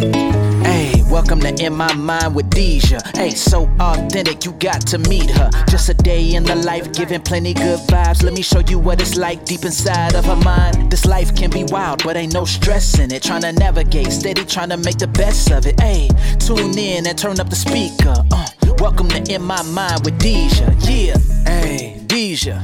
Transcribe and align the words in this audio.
Hey, 0.00 1.02
welcome 1.10 1.40
to 1.40 1.54
In 1.62 1.74
My 1.74 1.92
Mind 1.92 2.34
with 2.34 2.48
Deja. 2.48 3.00
Hey, 3.14 3.32
so 3.32 3.68
authentic, 3.78 4.46
you 4.46 4.52
got 4.52 4.86
to 4.86 4.98
meet 4.98 5.28
her. 5.32 5.50
Just 5.68 5.90
a 5.90 5.94
day 5.94 6.36
in 6.36 6.42
the 6.42 6.54
life, 6.54 6.90
giving 6.94 7.20
plenty 7.20 7.52
good 7.52 7.78
vibes. 7.80 8.22
Let 8.22 8.32
me 8.32 8.40
show 8.40 8.60
you 8.60 8.78
what 8.78 9.02
it's 9.02 9.16
like 9.18 9.44
deep 9.44 9.62
inside 9.62 10.14
of 10.14 10.24
her 10.24 10.36
mind. 10.36 10.90
This 10.90 11.04
life 11.04 11.36
can 11.36 11.50
be 11.50 11.64
wild, 11.64 12.02
but 12.02 12.16
ain't 12.16 12.32
no 12.32 12.46
stress 12.46 12.98
in 12.98 13.12
it. 13.12 13.22
Trying 13.22 13.42
to 13.42 13.52
navigate, 13.52 14.10
steady 14.10 14.46
trying 14.46 14.70
to 14.70 14.78
make 14.78 14.96
the 14.96 15.06
best 15.06 15.50
of 15.50 15.66
it. 15.66 15.78
Hey, 15.78 16.08
tune 16.38 16.78
in 16.78 17.06
and 17.06 17.18
turn 17.18 17.38
up 17.38 17.50
the 17.50 17.56
speaker. 17.56 18.14
Uh, 18.32 18.48
welcome 18.78 19.08
to 19.08 19.22
In 19.30 19.42
My 19.42 19.62
Mind 19.64 20.02
with 20.06 20.18
Deja. 20.18 20.74
Yeah, 20.80 21.18
hey, 21.44 22.00
Deja. 22.06 22.62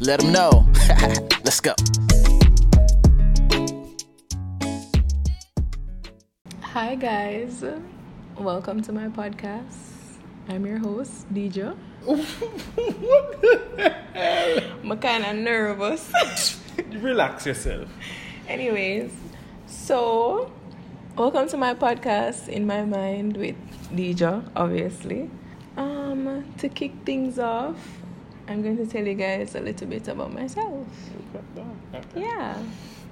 Let 0.00 0.20
them 0.20 0.32
know. 0.32 0.68
Let's 1.44 1.60
go. 1.60 1.74
Hi 6.74 6.96
guys, 6.96 7.62
welcome 8.36 8.82
to 8.82 8.92
my 8.92 9.06
podcast. 9.06 10.18
I'm 10.48 10.66
your 10.66 10.78
host, 10.78 11.32
Deja. 11.32 11.76
I'm 14.82 14.98
kind 14.98 15.24
of 15.24 15.36
nervous. 15.36 16.10
Relax 16.98 17.46
yourself. 17.46 17.88
Anyways, 18.48 19.12
so 19.68 20.50
welcome 21.14 21.46
to 21.50 21.56
my 21.56 21.74
podcast, 21.74 22.48
In 22.48 22.66
My 22.66 22.84
Mind 22.84 23.36
with 23.36 23.54
Deja, 23.94 24.42
obviously. 24.56 25.30
Um, 25.76 26.44
to 26.58 26.68
kick 26.68 26.90
things 27.06 27.38
off, 27.38 27.78
I'm 28.48 28.62
going 28.62 28.78
to 28.78 28.86
tell 28.86 29.06
you 29.06 29.14
guys 29.14 29.54
a 29.54 29.60
little 29.60 29.86
bit 29.86 30.08
about 30.08 30.32
myself. 30.32 30.88
Yeah. 32.16 32.60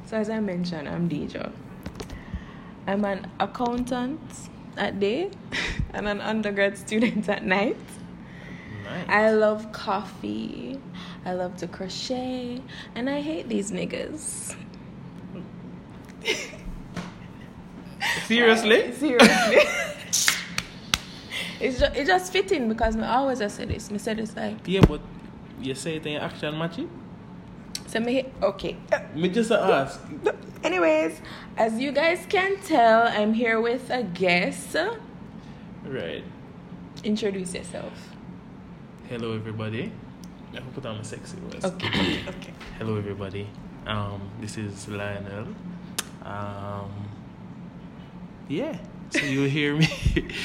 So 0.06 0.16
as 0.16 0.30
I 0.30 0.41
mentioned, 0.41 0.88
I'm 0.88 1.06
Deja. 1.06 1.52
I'm 2.86 3.04
an 3.04 3.30
accountant 3.38 4.20
at 4.77 4.98
day 4.98 5.30
and 5.95 6.09
an 6.09 6.20
undergrad 6.20 6.77
student 6.78 7.28
at 7.28 7.44
night. 7.44 7.77
Nice. 8.84 9.08
I 9.08 9.30
love 9.30 9.72
coffee. 9.72 10.80
I 11.25 11.34
love 11.34 11.56
to 11.58 11.69
crochet, 11.69 12.60
and 12.94 13.08
I 13.08 13.20
hate 13.20 13.48
these 13.48 13.70
niggas. 13.70 14.56
Seriously? 18.27 18.92
Seriously. 18.98 19.56
it's 21.60 21.78
just, 21.78 21.97
it 21.97 22.06
just 22.06 22.33
fitting 22.33 22.69
because 22.69 22.97
I 22.97 23.14
always 23.16 23.41
I 23.41 23.47
say 23.47 23.66
this. 23.66 23.91
Me 23.91 23.98
say 23.98 24.14
this 24.14 24.34
like 24.36 24.56
Yeah, 24.66 24.80
but 24.80 25.00
you 25.60 25.75
say 25.75 25.97
it 25.97 26.06
in 26.06 26.20
action 26.20 26.58
match 26.58 26.80
so 27.92 28.00
me 28.00 28.24
okay. 28.42 28.76
Me 29.14 29.28
just 29.28 29.50
ask. 29.52 30.00
Anyways, 30.64 31.20
as 31.58 31.78
you 31.78 31.92
guys 31.92 32.24
can 32.26 32.56
tell, 32.62 33.02
I'm 33.02 33.34
here 33.34 33.60
with 33.60 33.90
a 33.90 34.02
guest. 34.02 34.74
Right. 35.84 36.24
Introduce 37.04 37.54
yourself. 37.54 37.92
Hello 39.10 39.34
everybody. 39.34 39.92
I 40.54 40.60
hope 40.60 40.72
put 40.72 40.86
on 40.86 40.96
my 40.96 41.02
sexy 41.02 41.36
voice. 41.36 41.64
Okay. 41.64 42.22
okay. 42.28 42.54
Hello 42.78 42.96
everybody. 42.96 43.46
Um, 43.86 44.30
this 44.40 44.56
is 44.56 44.88
Lionel. 44.88 45.48
Um, 46.24 47.08
yeah. 48.48 48.78
So 49.10 49.20
you'll 49.20 49.50
hear 49.50 49.76
me. 49.76 49.88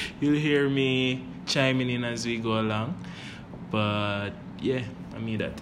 you'll 0.19 0.35
hear 0.35 0.67
me 0.67 1.25
chiming 1.45 1.89
in 1.91 2.03
as 2.03 2.25
we 2.25 2.39
go 2.39 2.59
along. 2.59 3.01
But 3.71 4.31
yeah, 4.59 4.83
I 5.15 5.19
mean 5.19 5.37
that. 5.37 5.61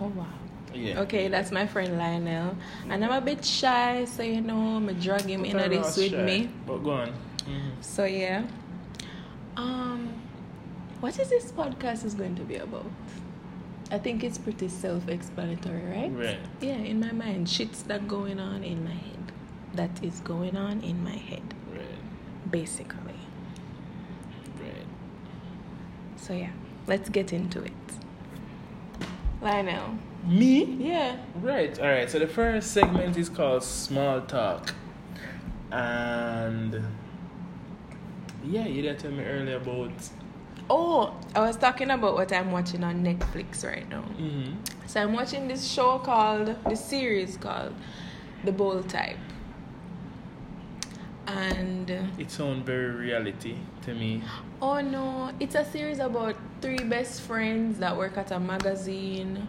Oh 0.00 0.06
wow. 0.16 0.26
Yeah. 0.74 1.00
Okay, 1.00 1.28
that's 1.28 1.50
my 1.50 1.66
friend 1.66 1.98
Lionel. 1.98 2.56
And 2.88 3.04
I'm 3.04 3.10
a 3.10 3.20
bit 3.20 3.44
shy, 3.44 4.04
so 4.04 4.22
you 4.22 4.40
know, 4.40 4.76
I'm 4.76 4.86
drag 5.00 5.22
him 5.22 5.40
Put 5.40 5.50
into 5.50 5.62
her 5.62 5.68
this 5.68 5.96
with 5.96 6.12
shy. 6.12 6.22
me. 6.22 6.48
But 6.66 6.78
go 6.78 6.90
on. 6.92 7.08
Mhm. 7.46 7.70
So 7.80 8.04
yeah. 8.04 8.44
Um 9.56 10.14
what 11.00 11.18
is 11.18 11.28
this 11.28 11.50
podcast 11.52 12.04
is 12.04 12.14
going 12.14 12.34
to 12.36 12.42
be 12.42 12.56
about? 12.56 12.86
I 13.90 13.98
think 13.98 14.22
it's 14.22 14.38
pretty 14.38 14.68
self 14.68 15.08
explanatory, 15.08 15.82
right? 15.84 16.12
Right. 16.14 16.38
Yeah, 16.60 16.74
in 16.76 17.00
my 17.00 17.10
mind. 17.12 17.48
Shit's 17.48 17.82
that 17.84 18.06
going 18.06 18.38
on 18.38 18.62
in 18.62 18.84
my 18.84 18.90
head. 18.94 19.32
That 19.74 19.90
is 20.04 20.20
going 20.20 20.56
on 20.56 20.80
in 20.82 21.02
my 21.02 21.16
head. 21.16 21.42
Right. 21.72 22.50
Basically. 22.50 23.18
Right. 24.60 24.86
So 26.16 26.32
yeah, 26.34 26.50
let's 26.86 27.08
get 27.08 27.32
into 27.32 27.62
it. 27.64 27.72
Lionel. 29.40 29.98
Me? 30.26 30.64
Yeah. 30.64 31.16
Right, 31.40 31.78
all 31.78 31.86
right. 31.88 32.10
So 32.10 32.18
the 32.18 32.26
first 32.26 32.72
segment 32.72 33.16
is 33.16 33.28
called 33.28 33.62
Small 33.64 34.20
Talk. 34.22 34.74
And 35.72 36.82
yeah, 38.44 38.66
you 38.66 38.82
did 38.82 38.98
tell 38.98 39.10
me 39.12 39.24
earlier 39.24 39.56
about. 39.56 39.92
Oh, 40.68 41.14
I 41.34 41.40
was 41.40 41.56
talking 41.56 41.90
about 41.90 42.14
what 42.14 42.32
I'm 42.32 42.52
watching 42.52 42.84
on 42.84 43.02
Netflix 43.02 43.64
right 43.64 43.88
now. 43.88 44.02
hmm 44.02 44.52
So 44.86 45.00
I'm 45.02 45.12
watching 45.14 45.48
this 45.48 45.66
show 45.66 45.98
called, 45.98 46.54
this 46.68 46.84
series 46.84 47.36
called 47.36 47.74
The 48.44 48.52
Bold 48.52 48.88
Type. 48.88 49.16
And 51.26 51.90
It 52.18 52.30
sounds 52.30 52.64
very 52.66 52.90
reality 52.90 53.56
to 53.82 53.94
me. 53.94 54.22
oh 54.60 54.80
no, 54.80 55.30
it's 55.40 55.54
a 55.54 55.64
series 55.64 55.98
about 56.00 56.36
three 56.60 56.78
best 56.84 57.22
friends 57.22 57.78
that 57.78 57.96
work 57.96 58.16
at 58.16 58.30
a 58.30 58.38
magazine. 58.40 59.46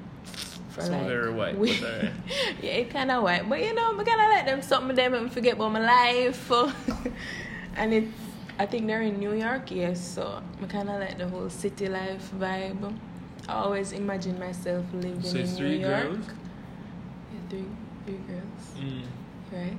For 0.69 0.81
Sound 0.81 1.07
very 1.07 1.33
white, 1.33 1.57
we- 1.57 1.71
yeah, 2.61 2.79
it 2.79 2.89
kind 2.91 3.11
of 3.11 3.23
white, 3.23 3.47
but 3.49 3.59
you 3.59 3.73
know, 3.73 3.91
I 3.99 4.03
kind 4.03 4.21
of 4.21 4.27
let 4.29 4.45
them 4.45 4.61
something 4.61 4.95
them 4.95 5.13
and 5.13 5.31
forget 5.31 5.55
about 5.55 5.73
my 5.73 5.81
life. 5.85 6.49
and 7.75 7.93
it's, 7.93 8.13
I 8.57 8.65
think 8.65 8.87
they're 8.87 9.01
in 9.01 9.19
New 9.19 9.33
York, 9.33 9.69
yes. 9.71 9.99
So 9.99 10.41
I 10.61 10.65
kind 10.67 10.89
of 10.89 11.01
like 11.01 11.17
the 11.17 11.27
whole 11.27 11.49
city 11.49 11.89
life 11.89 12.31
vibe. 12.39 12.93
I 13.49 13.53
always 13.53 13.91
imagine 13.91 14.39
myself 14.39 14.85
living 14.93 15.21
So 15.23 15.39
in 15.39 15.45
New 15.45 15.55
three 15.57 15.79
York. 15.81 16.03
girls? 16.11 16.25
Yeah, 17.33 17.39
three, 17.49 17.65
three 18.05 18.19
girls, 18.27 18.63
Mm. 18.79 19.03
right? 19.51 19.77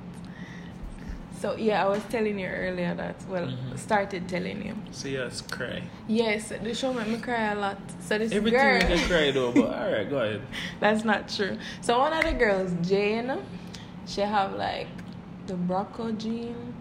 So 1.43 1.57
yeah, 1.57 1.85
I 1.85 1.89
was 1.89 2.05
telling 2.05 2.39
you 2.39 2.47
earlier 2.47 2.95
that. 2.95 3.17
Well, 3.29 3.49
Mhm. 3.49 3.77
started 3.77 4.29
telling 4.29 4.65
you. 4.65 4.77
So 4.93 5.09
yes, 5.09 5.41
cry. 5.41 5.83
Yes, 6.07 6.53
the 6.67 6.73
show 6.73 6.93
made 6.95 7.09
me 7.09 7.19
cry 7.19 7.51
a 7.51 7.57
lot. 7.57 7.79
So 7.99 8.17
this 8.17 8.31
Everything 8.33 8.61
girl, 8.61 8.79
we 8.79 8.95
can 8.95 9.05
cry 9.11 9.31
though, 9.33 9.51
but 9.51 9.69
all 9.81 9.91
right, 9.91 10.09
go 10.09 10.19
ahead. 10.19 10.43
that's 10.79 11.03
not 11.05 11.29
true. 11.29 11.59
So 11.81 11.99
one 11.99 12.13
of 12.13 12.23
the 12.23 12.35
girls, 12.45 12.71
Jane, 12.89 13.33
she 14.07 14.21
have 14.21 14.55
like 14.55 14.87
the 15.49 15.55
BRCA 15.55 16.17
gene. 16.17 16.75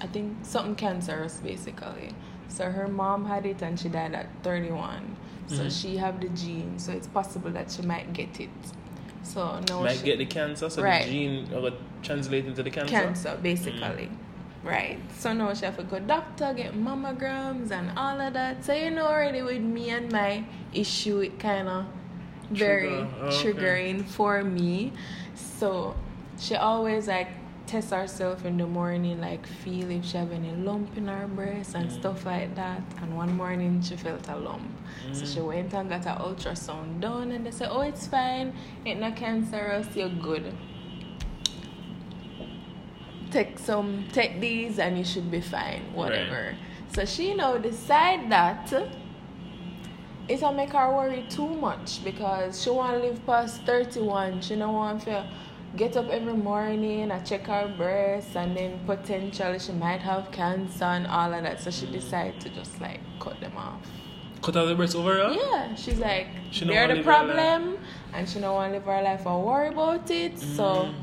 I 0.00 0.06
think 0.06 0.38
something 0.42 0.74
cancerous 0.74 1.36
basically. 1.44 2.14
So 2.48 2.70
her 2.70 2.88
mom 2.88 3.26
had 3.26 3.44
it 3.44 3.60
and 3.60 3.78
she 3.78 3.90
died 3.90 4.14
at 4.14 4.28
31. 4.42 5.16
So 5.48 5.64
Mhm. 5.64 5.70
she 5.82 5.98
have 5.98 6.16
the 6.24 6.30
gene. 6.30 6.78
So 6.78 6.92
it's 6.92 7.08
possible 7.18 7.50
that 7.58 7.70
she 7.70 7.82
might 7.82 8.08
get 8.14 8.40
it. 8.40 8.56
So 9.22 9.60
no, 9.68 9.82
Might 9.82 10.02
get 10.04 10.18
the 10.18 10.26
cancer, 10.26 10.68
so 10.68 10.82
Right. 10.82 11.04
the 11.04 11.10
gene 11.10 11.50
will 11.50 11.76
translate 12.02 12.46
into 12.46 12.62
the 12.62 12.70
cancer. 12.70 12.92
cancer 12.92 13.38
basically. 13.42 13.80
Mm. 14.08 14.16
Right. 14.64 14.98
So 15.18 15.32
now 15.32 15.52
she 15.54 15.64
have 15.64 15.76
to 15.76 15.82
go 15.82 15.98
doctor, 15.98 16.52
get 16.54 16.74
mammograms 16.74 17.70
and 17.70 17.90
all 17.96 18.20
of 18.20 18.32
that. 18.34 18.64
So 18.64 18.72
you 18.74 18.90
know 18.90 19.06
already 19.06 19.42
with 19.42 19.60
me 19.62 19.90
and 19.90 20.10
my 20.12 20.44
issue 20.72 21.20
it 21.20 21.38
kinda 21.38 21.86
very 22.50 22.88
Trigger, 22.88 23.08
okay. 23.22 23.36
triggering 23.36 24.04
for 24.04 24.42
me. 24.44 24.92
So 25.34 25.94
she 26.38 26.54
always 26.56 27.08
like 27.08 27.28
test 27.72 27.90
herself 27.90 28.44
in 28.44 28.58
the 28.58 28.66
morning, 28.66 29.18
like 29.18 29.46
feel 29.46 29.90
if 29.90 30.04
she 30.04 30.18
have 30.18 30.30
any 30.30 30.52
lump 30.56 30.94
in 30.98 31.06
her 31.08 31.26
breast 31.26 31.74
and 31.74 31.88
Mm. 31.88 31.98
stuff 32.00 32.26
like 32.26 32.54
that. 32.54 32.82
And 33.00 33.16
one 33.16 33.34
morning 33.34 33.80
she 33.80 33.96
felt 33.96 34.28
a 34.28 34.36
lump. 34.36 34.70
So 35.12 35.22
Mm. 35.24 35.32
she 35.34 35.40
went 35.40 35.72
and 35.72 35.88
got 35.88 36.04
her 36.04 36.18
ultrasound 36.28 37.00
done 37.00 37.32
and 37.32 37.46
they 37.46 37.50
said, 37.50 37.68
Oh 37.72 37.80
it's 37.80 38.06
fine, 38.06 38.52
it's 38.84 39.00
not 39.00 39.16
cancerous, 39.16 39.88
you're 39.96 40.10
good 40.30 40.52
take 43.30 43.58
some 43.58 44.04
take 44.12 44.40
these 44.40 44.78
and 44.78 44.98
you 44.98 45.04
should 45.12 45.30
be 45.30 45.40
fine 45.40 45.80
whatever 45.94 46.54
so 46.94 47.02
she 47.06 47.32
now 47.32 47.56
decide 47.56 48.30
that 48.30 48.70
it'll 50.28 50.52
make 50.52 50.72
her 50.74 50.88
worry 50.94 51.24
too 51.30 51.48
much 51.48 52.04
because 52.04 52.60
she 52.62 52.68
want 52.68 52.92
to 52.92 52.98
live 53.06 53.24
past 53.24 53.62
31 53.62 54.42
she 54.42 54.54
don't 54.54 54.74
want 54.74 55.00
to 55.00 55.24
get 55.76 55.96
up 55.96 56.08
every 56.10 56.34
morning 56.34 57.10
and 57.10 57.26
check 57.26 57.46
her 57.46 57.72
breasts 57.76 58.36
and 58.36 58.56
then 58.56 58.78
potentially 58.86 59.58
she 59.58 59.72
might 59.72 60.00
have 60.00 60.30
cancer 60.30 60.84
and 60.84 61.06
all 61.06 61.32
of 61.32 61.42
that 61.42 61.60
so 61.60 61.70
she 61.70 61.86
decided 61.86 62.38
to 62.40 62.48
just 62.50 62.80
like 62.80 63.00
cut 63.20 63.40
them 63.40 63.56
off 63.56 63.80
Cut 64.42 64.56
out 64.56 64.66
the 64.66 64.74
breast 64.74 64.96
overall? 64.96 65.32
yeah 65.34 65.74
she's 65.76 65.98
like 65.98 66.26
She 66.50 66.64
they're 66.64 66.88
the 66.88 66.94
live 66.96 67.04
her 67.04 67.12
life. 67.12 67.26
problem 67.36 67.78
and 68.12 68.28
she 68.28 68.40
don't 68.40 68.54
want 68.54 68.72
to 68.72 68.78
live 68.78 68.86
her 68.86 69.02
life 69.02 69.24
or 69.26 69.42
worry 69.44 69.68
about 69.68 70.10
it 70.10 70.38
so 70.38 70.64
Mm. 70.64 70.94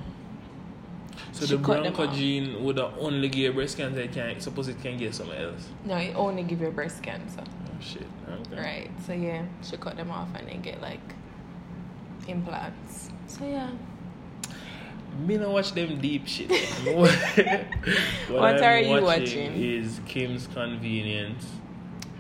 So 1.32 1.46
She 1.46 1.56
the 1.58 1.62
them 1.64 2.14
gene 2.14 2.64
would 2.64 2.80
only 2.80 3.30
give 3.30 3.54
breast 3.56 3.78
cancer. 3.78 4.02
It 4.02 4.12
can 4.14 4.40
suppose 4.42 4.68
it 4.68 4.82
can 4.82 4.98
get 4.98 5.14
somewhere 5.16 5.50
else. 5.50 5.68
no 5.86 5.96
it 5.96 6.14
only 6.16 6.44
give 6.44 6.60
you 6.62 6.70
breast 6.72 7.02
cancer 7.04 7.44
Oh 7.44 7.82
shit. 7.82 8.08
Okay. 8.30 8.62
Right. 8.62 8.92
So 9.06 9.14
yeah, 9.14 9.44
she 9.62 9.78
cut 9.78 9.96
them 9.96 10.12
off 10.12 10.28
and 10.36 10.48
then 10.48 10.62
get 10.62 10.82
like 10.82 11.00
implants. 12.28 13.10
So 13.28 13.46
yeah. 13.46 13.70
Me 15.26 15.38
not 15.38 15.50
watch 15.52 15.74
them 15.74 16.00
deep 16.00 16.28
shit. 16.28 16.50
what 16.96 17.12
What 18.30 18.56
I'm 18.56 18.64
are 18.64 18.80
you 18.80 19.02
watching? 19.02 19.54
Is 19.62 20.00
Kim's 20.06 20.48
Convenience. 20.48 21.46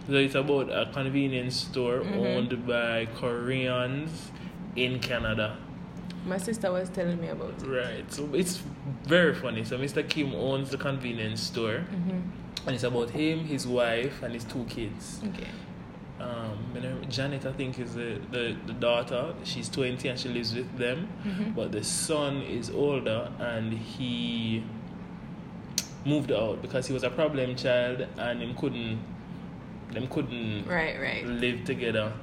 So 0.08 0.14
it's 0.16 0.36
about 0.36 0.70
a 0.70 0.90
convenience 0.92 1.56
store 1.56 2.00
Mm-hmm. 2.00 2.20
owned 2.20 2.68
by 2.68 3.06
Koreans 3.16 4.32
in 4.76 5.00
Canada. 5.00 5.58
My 6.26 6.38
sister 6.38 6.72
was 6.72 6.90
telling 6.90 7.20
me 7.22 7.28
about 7.30 7.54
it. 7.62 7.66
Right. 7.68 8.12
So 8.12 8.28
it's 8.34 8.62
very 9.04 9.34
funny. 9.36 9.64
So 9.64 9.78
Mr. 9.78 10.08
Kim 10.08 10.34
owns 10.36 10.70
the 10.72 10.78
convenience 10.78 11.42
store. 11.42 11.86
Mm-hmm. 11.94 12.20
And 12.66 12.76
it's 12.76 12.84
about 12.84 13.10
him, 13.12 13.46
his 13.46 13.66
wife, 13.66 14.22
and 14.22 14.34
his 14.34 14.44
two 14.44 14.66
kids. 14.66 15.22
Okay. 15.30 15.48
Um, 16.20 16.58
Janet, 17.10 17.46
I 17.46 17.52
think, 17.54 17.80
is 17.80 17.96
the, 17.96 18.20
the, 18.32 18.56
the 18.68 18.74
daughter. 18.74 19.34
She's 19.44 19.70
20 19.70 20.08
and 20.10 20.20
she 20.20 20.30
lives 20.30 20.54
with 20.54 20.78
them. 20.78 21.08
Mhm. 21.26 21.56
But 21.56 21.72
the 21.72 21.84
son 21.84 22.42
is 22.44 22.70
older 22.70 23.32
and 23.40 23.74
he 23.74 24.64
moved 26.06 26.32
out 26.32 26.62
because 26.62 26.88
he 26.88 26.94
was 26.94 27.04
a 27.04 27.10
problem 27.10 27.56
child 27.56 28.06
and 28.18 28.42
him 28.42 28.56
couldn't 28.56 29.00
them 29.94 30.08
couldn't 30.08 30.66
Right, 30.68 31.00
right. 31.00 31.26
live 31.26 31.64
together. 31.66 32.14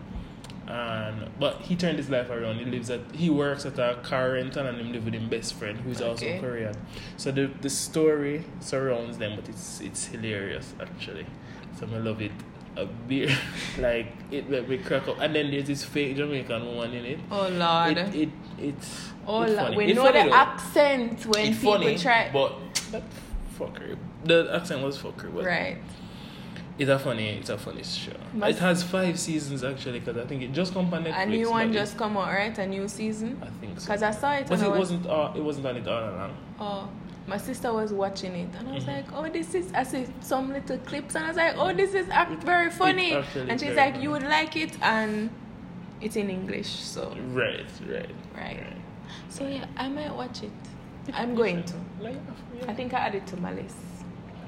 And 0.69 1.29
but 1.39 1.61
he 1.63 1.75
turned 1.77 1.97
his 1.99 2.09
life 2.11 2.31
around. 2.31 2.57
He 2.59 2.65
lives 2.65 2.91
at 2.91 3.01
he 3.13 3.29
works 3.31 3.65
at 3.67 3.79
a 3.79 3.99
car 4.03 4.33
rental 4.33 4.67
and 4.67 4.79
him 4.79 4.93
live 4.93 5.05
with 5.05 5.15
his 5.15 5.23
best 5.25 5.55
friend 5.55 5.79
who's 5.81 6.01
also 6.01 6.27
Korean. 6.41 6.75
So 7.17 7.31
the 7.33 7.51
the 7.61 7.71
story 7.71 8.45
surrounds 8.61 9.19
them, 9.19 9.37
but 9.37 9.49
it's 9.49 9.81
it's 9.81 10.07
hilarious 10.07 10.75
actually. 10.81 11.27
So 11.79 11.87
I 11.93 11.99
love 11.99 12.21
it. 12.23 12.33
A 12.77 12.85
beer 12.85 13.35
like 13.79 14.09
it 14.31 14.49
made 14.51 14.69
me 14.69 14.79
crack 14.79 15.09
up. 15.09 15.19
And 15.21 15.35
then 15.35 15.51
there's 15.51 15.67
this 15.67 15.83
fake 15.85 16.17
Jamaican 16.17 16.67
woman 16.67 16.93
in 16.93 17.05
it. 17.07 17.21
Oh 17.31 17.49
Lord. 17.49 17.97
It, 17.97 18.15
it 18.15 18.29
it's 18.59 19.09
oh 19.27 19.43
it's 19.43 19.53
Lord. 19.53 19.65
funny. 19.65 19.77
We 19.77 19.85
It's 19.87 19.97
know 19.97 20.05
funny 20.05 20.23
the 20.25 20.29
though. 20.31 20.35
accent 20.37 21.27
when 21.27 21.47
It's 21.47 21.59
people 21.59 21.73
funny, 21.75 21.99
try. 21.99 22.31
but 22.33 22.53
that 22.93 23.03
fucker. 23.59 23.97
The 24.25 24.51
accent 24.55 24.83
was 24.83 24.99
fucker, 24.99 25.33
but 25.35 25.45
right. 25.45 25.79
it's 26.79 26.91
a 26.91 26.99
funny, 26.99 27.29
it's 27.39 27.49
a 27.49 27.57
funny 27.57 27.83
show. 27.83 28.13
Must- 28.35 28.51
it 28.59 28.61
has 28.61 28.83
five 28.83 29.19
seasons 29.19 29.65
actually, 29.65 30.01
because 30.01 30.19
I 30.19 30.27
think 30.27 30.43
it 30.43 30.53
just 30.53 30.75
come 30.75 30.93
on 30.93 31.05
Netflix. 31.05 31.23
A 31.23 31.27
new 31.27 31.51
one 31.51 31.69
but 31.69 31.77
it- 31.77 31.79
just 31.79 31.97
come 31.97 32.17
out, 32.19 32.29
right? 32.29 32.59
A 32.59 32.67
new 32.67 32.89
season. 32.89 33.41
I 33.43 33.47
think 33.61 33.81
so. 33.81 33.87
Because 33.87 34.03
I 34.03 34.11
saw 34.11 34.33
it. 34.33 34.47
But 34.49 34.61
it 34.61 34.69
was, 34.69 34.79
wasn't. 34.79 35.07
Uh, 35.07 35.33
it 35.35 35.41
wasn't 35.43 35.67
on 35.67 35.77
it 35.77 35.89
all 35.89 36.03
along. 36.11 36.37
Oh, 36.61 36.89
my 37.27 37.37
sister 37.39 37.73
was 37.73 37.93
watching 37.93 38.35
it, 38.35 38.49
and 38.59 38.69
I 38.69 38.73
was 38.75 38.85
Mhm. 38.85 38.95
like, 38.95 39.05
"Oh, 39.15 39.29
this 39.29 39.55
is." 39.55 39.73
I 39.75 39.83
see 39.83 40.07
some 40.21 40.53
little 40.53 40.79
clips, 40.79 41.15
and 41.15 41.25
I 41.25 41.29
was 41.29 41.37
like, 41.37 41.55
"Oh, 41.57 41.73
this 41.73 41.95
is 41.95 42.09
act 42.11 42.43
very 42.45 42.71
funny." 42.71 43.13
And 43.49 43.61
she's 43.61 43.77
like, 43.77 43.93
funny. 43.95 44.03
"You 44.05 44.11
would 44.13 44.23
like 44.23 44.57
it," 44.57 44.77
and 44.83 45.31
it's 46.01 46.17
in 46.17 46.31
English, 46.31 46.69
so 46.69 47.15
Right, 47.33 47.67
right, 47.89 48.11
right. 48.35 48.67
So 49.29 49.47
yeah, 49.47 49.65
I 49.77 49.89
might 49.89 50.15
watch 50.15 50.43
it. 50.43 50.53
I'm 51.15 51.35
going 51.35 51.63
to. 51.65 51.75
Like, 52.01 52.17
I 52.69 52.75
think 52.75 52.95
I 52.95 52.99
added 52.99 53.27
to 53.29 53.37
my 53.37 53.53
list. 53.53 53.77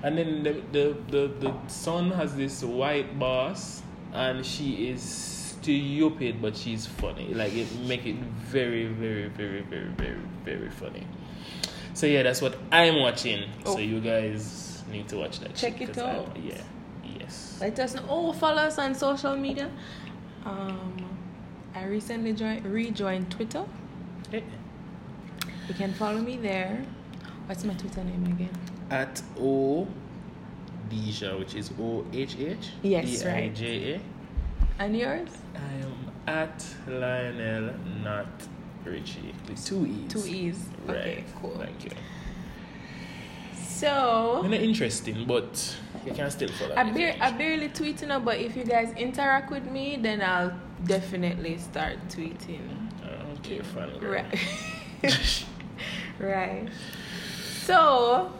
And 0.02 0.16
then 0.18 0.42
the, 0.44 0.52
the 0.72 0.96
the 1.10 1.22
the 1.40 1.52
son 1.68 2.10
has 2.12 2.36
this 2.36 2.62
white 2.62 3.18
boss, 3.18 3.82
and 4.12 4.44
she 4.46 4.88
is 4.90 5.02
stupid, 5.02 6.40
but 6.40 6.56
she's 6.56 6.86
funny. 6.86 7.34
Like 7.34 7.54
it 7.54 7.66
make 7.86 8.06
it 8.06 8.16
very, 8.16 8.86
very, 8.86 9.28
very, 9.28 9.62
very, 9.62 9.90
very, 9.96 10.20
very 10.44 10.70
funny. 10.70 11.04
So 11.98 12.06
yeah, 12.06 12.22
that's 12.22 12.40
what 12.40 12.54
I'm 12.70 13.00
watching. 13.02 13.42
Oh. 13.66 13.72
So 13.74 13.80
you 13.80 13.98
guys 14.00 14.84
need 14.88 15.08
to 15.08 15.16
watch 15.16 15.40
that. 15.40 15.56
Check 15.56 15.80
it 15.80 15.88
'cause 15.88 15.98
I- 15.98 16.16
out. 16.18 16.36
yeah. 16.40 16.62
Yes. 17.18 17.58
Let 17.60 17.76
us 17.80 17.94
know. 17.96 18.04
Oh, 18.08 18.32
follow 18.32 18.62
us 18.62 18.78
on 18.78 18.94
social 18.94 19.34
media. 19.36 19.68
Um, 20.44 20.94
I 21.74 21.84
recently 21.86 22.34
joined 22.34 22.64
rejoined 22.64 23.32
Twitter. 23.32 23.64
Eh. 24.32 24.42
You 25.66 25.74
can 25.74 25.92
follow 25.94 26.20
me 26.20 26.36
there. 26.36 26.84
What's 27.46 27.64
my 27.64 27.74
Twitter 27.74 28.04
name 28.04 28.26
again? 28.26 28.54
At 28.90 29.20
O 29.40 29.88
Deja, 30.90 31.36
which 31.36 31.56
is 31.56 31.72
O 31.80 32.04
H 32.12 32.36
H 32.38 32.70
Yes, 32.84 33.24
right. 33.24 33.52
D 33.52 33.64
I 33.64 33.66
J 33.66 33.94
A. 33.94 34.00
And 34.84 34.96
yours? 34.96 35.30
I 35.56 35.74
am 35.84 36.12
at 36.28 36.64
Lionel, 36.86 37.74
not 38.04 38.28
Richie. 38.90 39.34
With 39.48 39.64
two 39.64 39.86
E's. 39.86 40.12
Two 40.12 40.26
E's. 40.26 40.64
Right. 40.86 40.96
Okay, 40.96 41.24
cool. 41.40 41.56
Thank 41.58 41.84
you. 41.84 41.90
So 43.78 44.42
Not 44.42 44.52
interesting, 44.54 45.24
but 45.24 45.76
you 46.04 46.12
can 46.12 46.28
still 46.32 46.48
follow 46.48 46.74
I, 46.74 46.90
bar- 46.90 47.14
I 47.20 47.30
barely 47.30 47.68
tweet 47.68 48.02
now, 48.02 48.18
but 48.18 48.38
if 48.38 48.56
you 48.56 48.64
guys 48.64 48.92
interact 48.96 49.52
with 49.52 49.66
me, 49.70 49.96
then 49.96 50.20
I'll 50.20 50.52
definitely 50.84 51.58
start 51.58 51.96
tweeting. 52.08 52.90
Oh, 53.04 53.38
okay, 53.38 53.60
fun 53.60 53.96
girl. 54.00 54.10
Right. 54.10 55.44
right. 56.18 56.68
So 57.62 58.32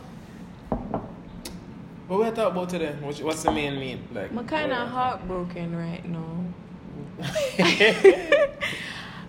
What 2.08 2.18
we 2.18 2.30
talk 2.30 2.52
about 2.52 2.68
today? 2.70 2.96
What's, 3.00 3.20
what's 3.20 3.42
the 3.44 3.52
main 3.52 3.78
mean? 3.78 4.08
Like, 4.12 4.32
I'm 4.32 4.44
kind 4.44 4.72
of 4.72 4.88
heartbroken 4.88 5.76
right 5.76 6.04
now. 6.08 6.44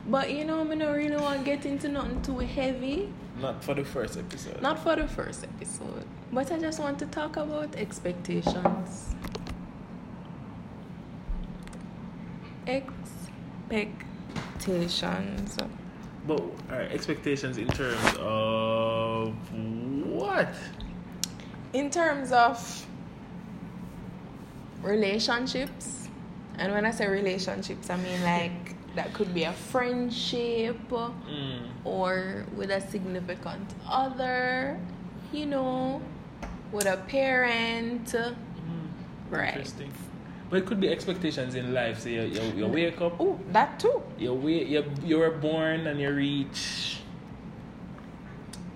But 0.09 0.31
you 0.31 0.43
know, 0.43 0.61
I 0.61 0.75
don't 0.75 0.95
really 0.95 1.15
want 1.15 1.39
to 1.39 1.45
get 1.45 1.65
into 1.67 1.87
nothing 1.87 2.19
too 2.23 2.39
heavy. 2.39 3.13
Not 3.39 3.63
for 3.63 3.75
the 3.75 3.85
first 3.85 4.17
episode. 4.17 4.59
Not 4.59 4.81
for 4.81 4.95
the 4.95 5.07
first 5.07 5.43
episode. 5.43 6.03
But 6.31 6.51
I 6.51 6.57
just 6.57 6.79
want 6.79 6.97
to 6.99 7.05
talk 7.05 7.37
about 7.37 7.75
expectations. 7.75 9.13
Expectations. 12.65 15.57
But 16.27 16.41
our 16.71 16.81
expectations 16.81 17.59
in 17.59 17.67
terms 17.67 18.17
of 18.19 19.35
what? 19.53 20.49
In 21.73 21.91
terms 21.91 22.31
of 22.31 22.87
relationships, 24.81 26.07
and 26.57 26.73
when 26.73 26.85
I 26.85 26.91
say 26.91 27.07
relationships, 27.07 27.91
I 27.91 27.97
mean 27.97 28.23
like 28.23 28.68
that 28.99 29.13
could 29.13 29.33
be 29.33 29.43
a 29.43 29.53
friendship 29.71 30.77
Mm. 30.91 31.61
or 31.85 32.43
with 32.57 32.69
a 32.69 32.81
significant 32.93 33.67
other, 33.87 34.77
you 35.31 35.45
know, 35.45 36.01
with 36.73 36.85
a 36.85 36.97
parent. 37.07 38.13
Right. 39.29 39.47
Interesting. 39.55 39.91
But 40.49 40.55
it 40.61 40.65
could 40.65 40.81
be 40.81 40.89
expectations 40.89 41.55
in 41.55 41.73
life. 41.73 41.99
So 42.03 42.09
you, 42.09 42.23
you, 42.23 42.41
you 42.57 42.67
wake 42.67 42.99
up, 42.99 43.13
Oh, 43.21 43.39
that 43.53 43.79
too. 43.79 44.01
you 44.17 44.33
wait, 44.33 44.67
you 44.67 44.83
you 45.09 45.17
were 45.23 45.31
born 45.47 45.87
and 45.87 45.97
you 46.01 46.11
reach 46.11 46.99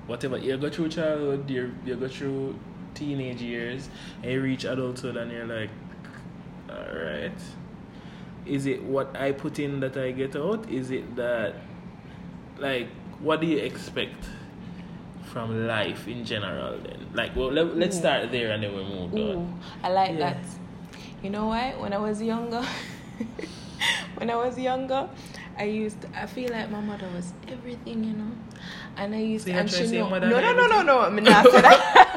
whatever 0.08 0.38
you 0.38 0.56
go 0.58 0.70
through 0.70 0.90
childhood, 0.90 1.50
you 1.50 1.74
you 1.86 1.96
go 1.96 2.08
through 2.08 2.56
teenage 2.94 3.42
years, 3.42 3.90
and 4.22 4.32
you 4.32 4.40
reach 4.42 4.64
adulthood, 4.64 5.18
and 5.18 5.32
you're 5.32 5.50
like, 5.58 5.72
all 6.70 6.96
right, 7.10 7.40
is 8.46 8.66
it 8.66 8.84
what 8.84 9.16
I 9.16 9.32
put 9.32 9.60
in 9.60 9.80
that 9.82 9.98
I 9.98 10.12
get 10.12 10.36
out? 10.36 10.70
Is 10.70 10.92
it 10.92 11.16
that, 11.16 11.56
like, 12.58 12.88
what 13.20 13.42
do 13.42 13.48
you 13.48 13.58
expect? 13.60 14.26
From 15.32 15.66
life 15.68 16.08
in 16.08 16.24
general, 16.26 16.78
then, 16.78 17.08
like, 17.14 17.36
well, 17.36 17.52
let, 17.52 17.76
let's 17.76 17.96
Ooh. 17.96 18.00
start 18.00 18.32
there 18.32 18.52
and 18.52 18.62
then 18.62 18.76
we 18.76 18.84
move 18.84 19.14
Ooh, 19.16 19.32
on. 19.32 19.60
I 19.84 19.90
like 19.90 20.12
Yeah. 20.12 20.20
that. 20.34 20.38
You 21.24 21.30
know 21.32 21.48
why? 21.48 21.74
When 21.80 21.92
I 21.92 21.98
was 21.98 22.22
younger, 22.22 22.62
when 24.18 24.30
I 24.30 24.36
was 24.36 24.60
younger, 24.60 25.10
I 25.58 25.64
used. 25.64 26.02
To, 26.02 26.08
I 26.16 26.28
feel 26.28 26.52
like 26.52 26.70
my 26.70 26.82
mother 26.82 27.08
was 27.16 27.34
everything, 27.48 28.04
you 28.04 28.14
know. 28.14 28.32
And 28.98 29.16
I 29.16 29.20
used 29.20 29.46
So 29.46 29.52
to, 29.54 29.58
and 29.60 29.70
she 29.70 29.86
say 29.86 30.02
knew. 30.02 30.04
No, 30.04 30.10
had 30.10 30.22
no, 30.22 30.54
no, 30.54 30.68
no, 30.68 30.82
no. 30.84 31.00
I'm 31.02 31.16
not 31.16 31.44
that. 31.52 32.10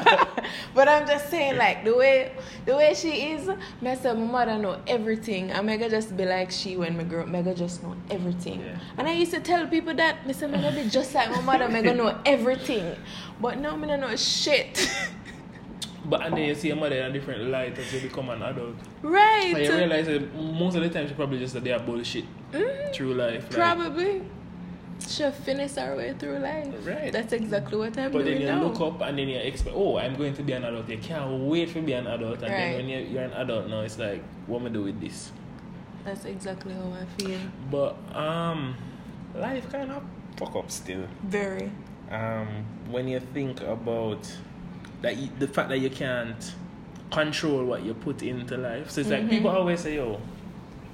But 0.77 0.87
I'm 0.87 1.07
just 1.07 1.29
saying, 1.33 1.57
like 1.57 1.83
the 1.83 1.95
way 2.01 2.31
the 2.67 2.75
way 2.77 2.93
she 2.93 3.13
is. 3.33 3.49
Me 3.81 3.95
say 3.95 4.13
my 4.13 4.25
mother 4.37 4.57
know 4.59 4.79
everything. 4.85 5.49
And 5.51 5.65
mega 5.65 5.89
just 5.89 6.15
be 6.15 6.25
like 6.25 6.51
she 6.51 6.77
when 6.77 6.95
me 6.97 7.03
grow. 7.03 7.23
up, 7.23 7.27
Mega 7.29 7.53
just 7.55 7.81
know 7.83 7.95
everything. 8.11 8.59
Yeah. 8.61 8.77
And 8.97 9.07
I 9.07 9.13
used 9.13 9.33
to 9.33 9.39
tell 9.41 9.65
people 9.67 9.95
that. 9.95 10.25
Me 10.27 10.33
say 10.33 10.45
mega 10.47 10.69
be 10.71 10.87
just 10.89 11.15
like 11.15 11.29
my 11.31 11.41
mother. 11.41 11.67
Mega 11.77 11.93
know 11.95 12.11
everything. 12.25 12.95
But 13.41 13.57
now 13.57 13.75
me 13.75 13.87
don't 13.87 14.01
know 14.01 14.15
shit. 14.15 14.73
But 16.09 16.25
and 16.25 16.37
then 16.37 16.43
you 16.47 16.55
see 16.55 16.69
your 16.69 16.77
mother 16.77 16.95
in 16.95 17.05
a 17.09 17.11
different 17.11 17.49
light 17.49 17.77
as 17.77 17.91
you 17.93 17.99
become 17.99 18.29
an 18.29 18.41
adult. 18.41 18.75
right. 19.01 19.51
So 19.53 19.59
you 19.59 19.77
realize 19.77 20.05
that 20.05 20.33
most 20.35 20.75
of 20.75 20.83
the 20.83 20.89
time 20.89 21.05
she 21.07 21.13
probably 21.13 21.37
just 21.39 21.53
that 21.55 21.63
they 21.65 21.71
are 21.73 21.79
bullshit 21.81 22.23
Mm, 22.53 22.93
through 22.95 23.13
life. 23.15 23.43
like- 23.43 23.51
Probably. 23.51 24.21
she'll 25.07 25.31
finish 25.31 25.77
our 25.77 25.95
way 25.95 26.13
through 26.17 26.39
life. 26.39 26.73
Right. 26.85 27.11
That's 27.11 27.33
exactly 27.33 27.77
what 27.77 27.97
I'm 27.97 28.11
but 28.11 28.23
doing. 28.23 28.23
But 28.23 28.25
then 28.25 28.41
you 28.41 28.47
now. 28.47 28.63
look 28.63 28.81
up 28.81 29.01
and 29.01 29.17
then 29.17 29.29
you 29.29 29.37
expect, 29.37 29.75
oh, 29.75 29.97
I'm 29.97 30.15
going 30.15 30.33
to 30.33 30.43
be 30.43 30.53
an 30.53 30.63
adult. 30.63 30.89
You 30.89 30.97
can't 30.97 31.43
wait 31.43 31.73
to 31.73 31.81
be 31.81 31.93
an 31.93 32.07
adult. 32.07 32.41
And 32.41 32.43
right. 32.43 32.49
then 32.49 32.75
when 32.75 32.89
you're, 32.89 33.01
you're 33.01 33.23
an 33.23 33.33
adult 33.33 33.67
now, 33.67 33.81
it's 33.81 33.97
like, 33.97 34.23
what 34.47 34.59
am 34.59 34.67
I 34.67 34.69
do 34.69 34.83
with 34.83 34.99
this? 34.99 35.31
That's 36.03 36.25
exactly 36.25 36.73
how 36.73 36.93
I 36.93 37.05
feel. 37.21 37.39
But 37.69 37.97
um, 38.15 38.75
life 39.35 39.69
kind 39.71 39.91
of 39.91 40.03
fuck 40.37 40.55
up 40.55 40.71
still. 40.71 41.05
Very. 41.23 41.71
Um, 42.09 42.65
when 42.89 43.07
you 43.07 43.19
think 43.19 43.61
about 43.61 44.31
that, 45.01 45.17
you, 45.17 45.29
the 45.39 45.47
fact 45.47 45.69
that 45.69 45.79
you 45.79 45.89
can't 45.89 46.53
control 47.11 47.65
what 47.65 47.83
you 47.83 47.93
put 47.93 48.23
into 48.23 48.57
life. 48.57 48.91
So 48.91 49.01
it's 49.01 49.09
mm-hmm. 49.09 49.21
like 49.21 49.29
people 49.29 49.51
always 49.51 49.81
say, 49.81 49.99
oh 49.99 50.19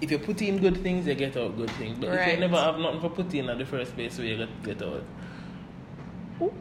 if 0.04 0.12
you 0.12 0.20
put 0.20 0.42
in 0.42 0.60
good 0.60 0.84
things, 0.84 1.08
you 1.08 1.16
get 1.16 1.38
out 1.38 1.56
good 1.56 1.72
things. 1.72 1.98
But 1.98 2.10
if 2.10 2.34
you 2.34 2.40
never 2.42 2.58
have 2.58 2.78
nothing 2.78 3.00
for 3.00 3.10
put 3.10 3.34
in 3.34 3.50
at 3.50 3.58
the 3.58 3.66
first 3.66 3.96
place, 3.96 4.18
where 4.18 4.28
you 4.28 4.38
get, 4.38 4.64
get 4.64 4.82
out. 4.82 5.04
Ooh. 6.42 6.54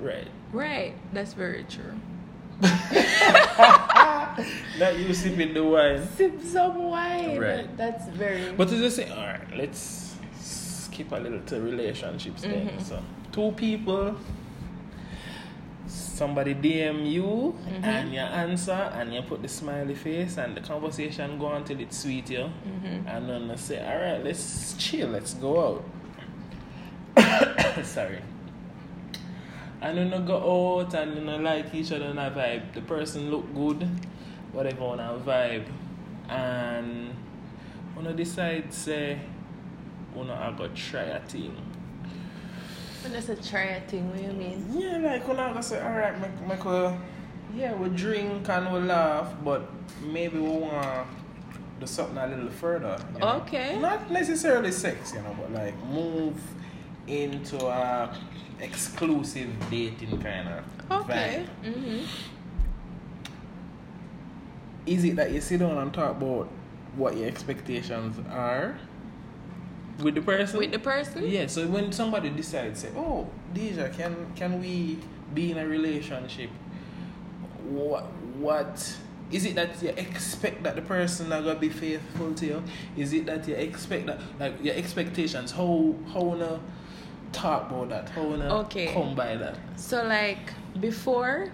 Right. 0.00 0.26
Right, 0.52 0.94
that's 1.12 1.34
very 1.34 1.64
true. 1.64 1.94
Not 4.78 4.98
you 4.98 5.14
sipping 5.14 5.54
the 5.54 5.62
wine. 5.64 6.06
Sip 6.16 6.40
some 6.42 6.82
wine. 6.82 7.38
Right. 7.38 7.76
That's 7.76 8.08
very. 8.08 8.52
But 8.52 8.70
it's 8.72 8.80
just 8.80 8.96
say, 8.96 9.08
all 9.08 9.24
right, 9.24 9.56
let's 9.56 10.16
skip 10.40 11.12
a 11.12 11.16
little 11.16 11.40
to 11.40 11.60
relationships 11.60 12.42
then. 12.42 12.68
Mhm. 12.68 12.82
So, 12.82 13.02
two 13.30 13.52
people, 13.52 14.16
somebody 16.12 16.54
DM 16.54 17.04
you, 17.06 17.54
Mhm. 17.66 17.84
and 17.84 18.12
you 18.12 18.20
answer, 18.20 18.90
and 18.94 19.12
you 19.14 19.22
put 19.22 19.42
the 19.42 19.48
smiley 19.48 19.94
face, 19.94 20.36
and 20.38 20.54
the 20.56 20.60
conversation 20.60 21.38
go 21.38 21.46
on 21.46 21.64
till 21.64 21.80
it's 21.80 21.98
sweet, 21.98 22.30
you. 22.30 22.50
Mhm. 22.66 23.06
And 23.06 23.28
then 23.28 23.50
I 23.50 23.56
say, 23.56 23.78
all 23.84 23.98
right, 24.00 24.22
let's 24.22 24.74
chill, 24.78 25.08
let's 25.08 25.34
go 25.34 25.52
out. 25.66 25.84
Sorry. 27.84 28.18
And 29.80 29.98
then 29.98 30.14
I 30.14 30.18
go 30.24 30.36
out 30.82 30.94
and 30.94 31.16
then 31.16 31.28
I 31.28 31.36
like 31.38 31.74
each 31.74 31.90
other 31.92 32.04
and 32.06 32.20
I 32.20 32.30
vibe. 32.30 32.72
The 32.72 32.82
person 32.82 33.30
look 33.30 33.52
good, 33.54 33.88
whatever 34.52 34.84
on 34.84 35.00
a 35.00 35.18
vibe. 35.18 35.64
And 36.28 37.10
when 37.94 38.06
I 38.06 38.12
decide 38.12 38.72
say, 38.72 39.18
when 40.14 40.30
I 40.30 40.52
go 40.56 40.68
try 40.68 41.02
a 41.02 41.20
thing. 41.20 41.56
When 43.02 43.14
it's 43.14 43.28
a 43.28 43.36
try 43.36 43.80
thing, 43.80 44.10
what 44.10 44.20
you 44.22 44.32
mean? 44.32 44.66
Yeah, 44.72 44.98
like 44.98 45.26
when 45.26 45.38
I 45.38 45.60
say, 45.60 45.80
all 45.80 45.90
right, 45.92 46.18
make, 46.20 46.46
make 46.46 46.64
a, 46.64 46.98
yeah, 47.54 47.74
we 47.74 47.88
drink 47.90 48.48
and 48.48 48.72
we 48.72 48.80
laugh, 48.80 49.32
but 49.44 49.68
maybe 50.04 50.38
we 50.38 50.48
want 50.48 50.82
to 50.82 51.04
do 51.80 51.86
something 51.86 52.16
a 52.18 52.26
little 52.26 52.50
further. 52.50 52.96
you 53.14 53.18
know? 53.20 53.28
Okay. 53.42 53.78
Not 53.78 54.10
necessarily 54.10 54.70
sex, 54.70 55.12
you 55.14 55.20
know, 55.22 55.36
but 55.40 55.52
like 55.52 55.76
move 55.86 56.40
into 57.08 57.66
a 57.66 58.16
exclusive 58.60 59.50
dating 59.70 60.20
kind 60.22 60.48
of 60.48 60.64
Okay. 61.02 61.44
vibe. 61.64 61.72
Mm-hmm. 61.72 62.04
Is 64.86 65.04
it 65.04 65.16
that 65.16 65.32
you 65.32 65.40
sit 65.40 65.60
down 65.60 65.76
and 65.78 65.92
talk 65.92 66.12
about 66.12 66.48
what 66.96 67.16
your 67.16 67.26
expectations 67.26 68.16
are 68.30 68.76
with 70.00 70.14
the 70.14 70.22
person? 70.22 70.58
With 70.58 70.72
the 70.72 70.78
person? 70.78 71.24
Yeah, 71.26 71.46
so 71.46 71.66
when 71.66 71.92
somebody 71.92 72.30
decides, 72.30 72.80
say, 72.80 72.90
"Oh, 72.96 73.28
Deja, 73.52 73.88
can 73.90 74.32
can 74.34 74.60
we 74.60 74.98
be 75.34 75.50
in 75.52 75.58
a 75.58 75.66
relationship?" 75.66 76.50
What 77.68 78.04
what 78.38 78.96
is 79.30 79.44
it 79.46 79.54
that 79.54 79.82
you 79.82 79.90
expect 79.90 80.62
that 80.64 80.76
the 80.76 80.82
person 80.82 81.32
are 81.32 81.42
gonna 81.42 81.58
be 81.58 81.68
faithful 81.68 82.34
to 82.34 82.46
you? 82.46 82.62
Is 82.96 83.12
it 83.12 83.26
that 83.26 83.48
you 83.48 83.54
expect 83.54 84.06
that 84.06 84.20
like 84.38 84.54
your 84.62 84.74
expectations? 84.74 85.52
How 85.52 85.94
how 86.12 86.20
wanna 86.22 86.60
talk 87.32 87.70
about 87.70 87.88
that? 87.90 88.08
How 88.10 88.22
wanna 88.22 88.54
Okay. 88.60 88.92
come 88.92 89.14
by 89.14 89.36
that? 89.36 89.56
So 89.76 90.04
like 90.04 90.52
before, 90.80 91.50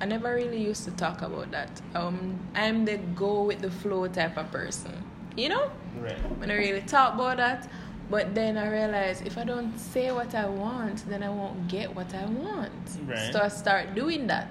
I 0.00 0.04
never 0.06 0.34
really 0.34 0.62
used 0.62 0.84
to 0.84 0.90
talk 0.92 1.22
about 1.22 1.50
that. 1.52 1.80
Um, 1.94 2.38
I'm 2.54 2.84
the 2.84 2.98
go 3.16 3.42
with 3.42 3.60
the 3.60 3.70
flow 3.70 4.06
type 4.08 4.36
of 4.36 4.50
person. 4.52 4.92
You 5.36 5.50
know, 5.50 5.70
Right. 6.00 6.16
when 6.40 6.50
I 6.50 6.54
really 6.54 6.80
talk 6.82 7.14
about 7.14 7.36
that. 7.38 7.68
But 8.08 8.34
then 8.36 8.56
I 8.56 8.70
realized 8.70 9.26
if 9.26 9.36
I 9.36 9.44
don't 9.44 9.76
say 9.78 10.12
what 10.12 10.34
I 10.34 10.46
want, 10.46 11.08
then 11.08 11.22
I 11.24 11.28
won't 11.28 11.66
get 11.68 11.94
what 11.94 12.14
I 12.14 12.24
want. 12.26 12.72
Right. 13.06 13.32
So 13.32 13.40
I 13.42 13.48
start 13.48 13.94
doing 13.94 14.28
that. 14.28 14.48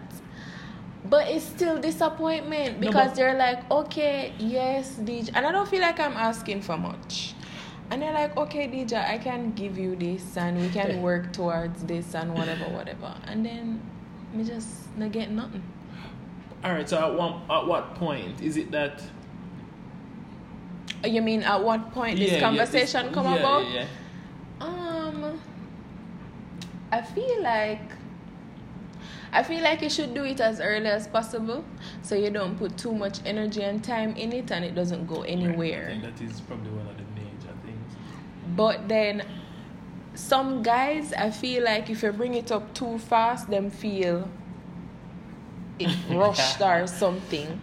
But 1.06 1.28
it's 1.30 1.46
still 1.46 1.80
disappointment 1.80 2.80
No, 2.80 2.88
because 2.88 3.10
but- 3.10 3.16
they're 3.16 3.38
like, 3.38 3.70
okay, 3.72 4.34
yes, 4.40 4.96
DJ. 5.04 5.32
And 5.36 5.46
I 5.46 5.52
don't 5.52 5.68
feel 5.68 5.82
like 5.82 6.00
I'm 6.00 6.14
asking 6.18 6.62
for 6.64 6.78
much. 6.78 7.34
And 7.92 8.02
they're 8.02 8.12
like, 8.14 8.36
okay, 8.36 8.68
DJ, 8.68 8.94
I 8.98 9.20
can 9.20 9.52
give 9.54 9.78
you 9.78 9.96
this 9.96 10.36
and 10.36 10.58
we 10.60 10.68
can 10.70 11.02
work 11.10 11.32
towards 11.32 11.84
this 11.84 12.14
and 12.16 12.34
whatever, 12.34 12.66
whatever. 12.66 13.14
And 13.28 13.46
then 13.46 13.80
me 14.34 14.44
just 14.44 14.96
not 14.98 15.12
get 15.12 15.30
nothing. 15.32 15.64
All 16.64 16.74
right. 16.74 16.90
So 16.90 16.98
at 16.98 17.14
one 17.16 17.42
at 17.50 17.66
what 17.68 17.96
point 17.96 18.42
is 18.42 18.58
it 18.58 18.72
that 18.72 19.02
You 21.06 21.22
mean 21.22 21.44
at 21.44 21.64
what 21.64 21.92
point 21.94 22.18
Yeah, 22.18 22.26
this 22.26 22.34
yeah, 22.34 22.40
conversation 22.40 23.06
this- 23.08 23.16
come 23.16 23.26
yeah, 23.26 23.36
about? 23.40 23.66
Yeah, 23.72 23.86
yeah. 24.62 24.66
Um, 24.66 25.40
I 26.92 27.02
feel 27.02 27.42
like 27.44 27.82
I 29.34 29.44
feel 29.44 29.62
like 29.64 29.82
you 29.82 29.90
should 29.90 30.14
do 30.14 30.24
it 30.24 30.40
as 30.40 30.62
early 30.62 30.88
as 30.88 31.08
possible, 31.08 31.66
so 32.02 32.16
you 32.16 32.30
don't 32.30 32.58
put 32.58 32.78
too 32.78 32.94
much 32.94 33.20
energy 33.26 33.64
and 33.64 33.84
time 33.84 34.16
in 34.16 34.32
it, 34.32 34.50
and 34.50 34.64
it 34.64 34.74
doesn't 34.76 35.08
go 35.08 35.22
Right. 35.22 35.30
I 35.30 35.32
anywhere. 35.34 35.88
think 35.90 36.04
that 36.04 36.22
is 36.24 36.40
probably 36.42 36.70
one 36.72 36.88
of 36.88 36.96
the 36.96 37.04
major 37.16 37.54
things. 37.66 37.96
But 38.56 38.88
then, 38.88 39.24
some 40.14 40.64
guys, 40.64 41.12
I 41.12 41.32
feel 41.32 41.64
like 41.66 41.90
if 41.90 42.02
you 42.02 42.14
bring 42.14 42.34
it 42.36 42.50
up 42.50 42.74
too 42.74 42.98
fast, 42.98 43.50
them 43.50 43.70
feel 43.72 44.30
it 45.80 45.94
rushed 46.10 46.62
or 46.62 46.88
something. 46.88 47.60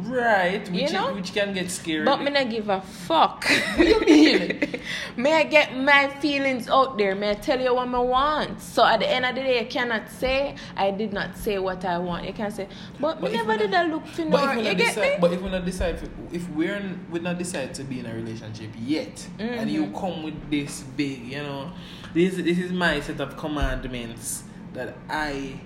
Right, 0.00 0.68
which, 0.70 0.80
You 0.82 0.92
know? 0.92 1.14
which 1.14 1.32
can 1.32 1.52
get 1.54 1.70
scary. 1.70 2.04
But 2.04 2.22
me 2.22 2.30
not 2.30 2.50
give 2.50 2.68
a 2.68 2.80
fuck. 2.80 3.44
What 3.76 3.86
you 3.88 4.00
mean? 4.00 4.80
May 5.16 5.32
I 5.34 5.42
get 5.44 5.76
my 5.76 6.08
feelings 6.20 6.68
out 6.68 6.98
there? 6.98 7.14
May 7.14 7.30
I 7.30 7.34
tell 7.34 7.60
you 7.60 7.74
what 7.74 7.88
I 7.88 7.98
want? 7.98 8.60
So 8.60 8.84
at 8.84 9.00
the 9.00 9.08
end 9.08 9.24
of 9.24 9.34
the 9.34 9.42
day, 9.42 9.60
you 9.62 9.66
cannot 9.66 10.10
say 10.10 10.54
I 10.76 10.90
did 10.90 11.12
not 11.12 11.36
say 11.36 11.58
what 11.58 11.84
I 11.84 11.98
want. 11.98 12.26
You 12.26 12.32
can 12.32 12.50
say, 12.50 12.68
but, 13.00 13.20
But 13.20 13.32
never 13.32 13.56
did 13.56 13.72
I 13.74 13.86
look 13.86 14.06
for 14.06 14.24
But 14.26 14.44
if 14.44 14.56
we 14.56 14.62
You 14.62 14.68
not 14.68 14.76
get 14.76 14.94
decide, 14.94 15.12
me? 15.14 15.16
but 15.20 15.32
if 15.32 15.42
we 15.42 15.50
not 15.50 15.64
decide, 15.64 16.10
if, 16.32 16.48
we're 16.50 16.82
we 17.10 17.20
not 17.20 17.38
decide 17.38 17.74
to 17.74 17.84
be 17.84 18.00
in 18.00 18.06
a 18.06 18.14
relationship 18.14 18.70
yet, 18.84 19.26
and 19.38 19.70
you 19.70 19.86
Mhm. 19.86 20.00
come 20.00 20.22
with 20.22 20.50
this 20.50 20.82
big, 20.96 21.24
you 21.32 21.42
know, 21.42 21.70
this 22.14 22.36
this 22.36 22.58
is 22.58 22.72
my 22.72 23.00
set 23.00 23.20
of 23.20 23.36
commandments 23.36 24.44
that 24.74 24.96
I 25.08 25.60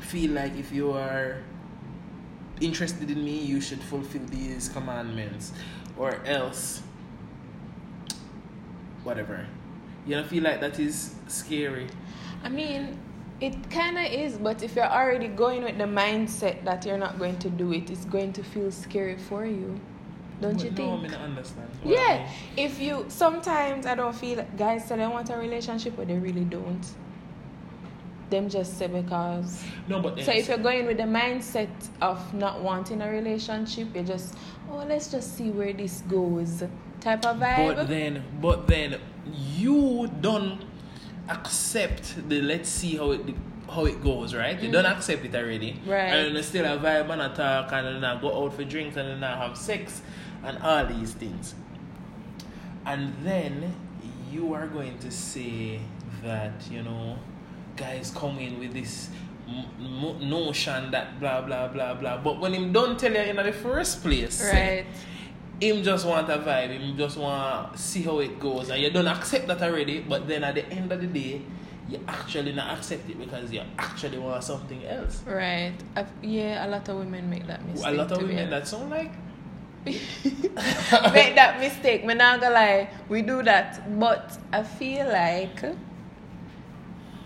feel 0.00 0.32
like 0.32 0.56
if 0.56 0.72
you 0.72 0.92
are 0.92 1.38
interested 2.60 3.10
in 3.10 3.24
me, 3.24 3.38
you 3.38 3.60
should 3.60 3.82
fulfill 3.82 4.24
these 4.26 4.68
commandments, 4.68 5.52
or 5.96 6.24
else, 6.26 6.82
whatever. 9.02 9.46
You 10.06 10.16
don't 10.16 10.26
feel 10.28 10.42
like 10.42 10.60
that 10.60 10.78
is 10.78 11.14
scary. 11.28 11.86
I 12.42 12.48
mean, 12.48 12.98
it 13.40 13.70
kind 13.70 13.98
of 13.98 14.04
is, 14.04 14.36
but 14.38 14.62
if 14.62 14.76
you're 14.76 14.84
already 14.90 15.28
going 15.28 15.62
with 15.64 15.78
the 15.78 15.84
mindset 15.84 16.64
that 16.64 16.84
you're 16.84 16.98
not 16.98 17.18
going 17.18 17.38
to 17.38 17.50
do 17.50 17.72
it, 17.72 17.90
it's 17.90 18.04
going 18.04 18.32
to 18.34 18.42
feel 18.44 18.70
scary 18.70 19.16
for 19.16 19.44
you. 19.46 19.80
Don't 20.40 20.56
But 20.56 20.64
you 20.64 20.70
no, 20.70 20.76
think? 20.76 20.92
I 20.92 21.02
mean, 21.02 21.14
I 21.14 21.24
understand. 21.24 21.68
what 21.82 21.98
I 21.98 22.00
Yeah, 22.00 22.18
mean. 22.18 22.28
if 22.56 22.80
you 22.80 23.04
sometimes 23.08 23.86
I 23.86 23.94
don't 23.94 24.14
feel 24.14 24.44
guys 24.56 24.86
say 24.86 24.96
they 24.96 25.06
want 25.06 25.30
a 25.30 25.36
relationship, 25.36 25.94
but 25.96 26.08
they 26.08 26.18
really 26.18 26.44
don't. 26.44 26.84
Them 28.30 28.48
just 28.48 28.78
say 28.78 28.86
because. 28.86 29.62
No, 29.88 30.00
but 30.00 30.20
So 30.20 30.32
if 30.32 30.48
you're 30.48 30.58
going 30.58 30.86
with 30.86 30.96
the 30.96 31.04
mindset 31.04 31.68
of 32.00 32.34
not 32.34 32.62
wanting 32.62 33.02
a 33.02 33.10
relationship, 33.10 33.88
you're 33.94 34.04
just 34.04 34.34
oh 34.70 34.84
let's 34.88 35.10
just 35.10 35.36
see 35.36 35.50
where 35.50 35.72
this 35.72 36.02
goes 36.08 36.64
type 37.00 37.24
of 37.26 37.36
vibe. 37.36 37.76
But 37.76 37.88
then, 37.88 38.24
but 38.40 38.66
then, 38.66 38.98
you 39.56 40.10
don't 40.20 40.64
accept 41.28 42.28
the 42.28 42.40
let's 42.42 42.68
see 42.68 42.96
how 42.96 43.12
it 43.12 43.20
how 43.70 43.84
it 43.86 44.02
goes, 44.02 44.34
right? 44.34 44.60
You 44.60 44.70
don't 44.70 44.86
accept 44.86 45.24
it 45.24 45.34
already, 45.34 45.72
Mm. 45.72 45.90
Right. 45.90 46.12
And 46.14 46.36
then 46.36 46.42
still 46.42 46.64
a 46.64 46.78
vibe 46.78 47.10
and 47.10 47.22
a 47.22 47.28
talk, 47.28 47.72
and 47.72 47.86
then 47.86 48.04
I 48.04 48.20
go 48.20 48.44
out 48.44 48.54
for 48.54 48.64
drinks, 48.64 48.96
and 48.96 49.08
then 49.08 49.24
I 49.24 49.36
have 49.46 49.56
sex, 49.56 50.02
and 50.42 50.58
all 50.58 50.86
these 50.86 51.12
things. 51.12 51.54
And 52.86 53.14
then 53.22 53.74
you 54.30 54.52
are 54.54 54.66
going 54.66 54.98
to 54.98 55.10
say 55.10 55.80
that 56.22 56.52
you 56.70 56.82
know, 56.82 57.18
guys 57.76 58.12
come 58.14 58.38
in 58.38 58.58
with 58.58 58.72
this 58.72 59.10
m- 59.48 60.28
notion 60.28 60.90
that 60.90 61.20
blah 61.20 61.40
blah 61.42 61.68
blah 61.68 61.94
blah. 61.94 62.18
But 62.18 62.40
when 62.40 62.54
him 62.54 62.72
don't 62.72 62.98
tell 62.98 63.12
you 63.12 63.18
in 63.18 63.36
the 63.36 63.52
first 63.52 64.02
place, 64.02 64.42
right. 64.42 64.86
him 65.60 65.82
just 65.82 66.06
want 66.06 66.30
a 66.30 66.38
vibe, 66.38 66.78
him 66.78 66.96
just 66.96 67.16
want 67.16 67.72
to 67.72 67.78
see 67.78 68.02
how 68.02 68.18
it 68.18 68.38
goes, 68.38 68.70
and 68.70 68.80
you 68.82 68.90
don't 68.90 69.08
accept 69.08 69.46
that 69.48 69.62
already. 69.62 70.00
But 70.00 70.28
then 70.28 70.44
at 70.44 70.54
the 70.54 70.66
end 70.70 70.92
of 70.92 71.00
the 71.00 71.06
day, 71.06 71.42
you 71.88 72.00
actually 72.08 72.52
not 72.52 72.78
accept 72.78 73.08
it 73.10 73.18
because 73.18 73.52
you 73.52 73.62
actually 73.78 74.18
want 74.18 74.42
something 74.42 74.84
else. 74.86 75.22
Right. 75.26 75.74
I've, 75.96 76.10
yeah, 76.22 76.66
a 76.66 76.68
lot 76.68 76.88
of 76.88 76.96
women 76.96 77.28
make 77.28 77.46
that 77.46 77.64
mistake. 77.66 77.92
a 77.92 77.96
lot 77.96 78.12
of 78.12 78.22
women 78.22 78.50
that 78.50 78.66
sound 78.66 78.90
like 78.90 79.12
make 79.84 81.34
that 81.34 81.60
mistake. 81.60 82.06
Me 82.06 82.14
not 82.14 82.40
gonna 82.40 82.54
lie, 82.54 82.90
we 83.08 83.20
do 83.20 83.42
that, 83.42 83.98
but 83.98 84.38
I 84.50 84.62
feel 84.62 85.06
like 85.08 85.62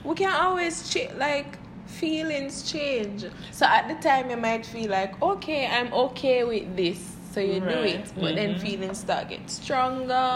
we 0.09 0.15
can 0.15 0.33
always 0.45 0.75
ch- 0.91 1.13
like 1.19 1.51
feelings 1.87 2.55
change. 2.73 3.25
So 3.53 3.67
at 3.67 3.85
the 3.89 3.97
time, 4.09 4.31
you 4.31 4.37
might 4.37 4.65
feel 4.65 4.91
like, 4.91 5.13
okay, 5.23 5.67
I'm 5.67 5.93
okay 6.07 6.45
with 6.45 6.67
this. 6.77 6.99
So 7.33 7.41
you 7.41 7.61
do 7.61 7.81
it, 7.95 8.05
but 8.23 8.35
then 8.35 8.55
Mhm. 8.55 8.61
feelings 8.67 8.99
start 9.05 9.29
get 9.29 9.45
stronger, 9.51 10.27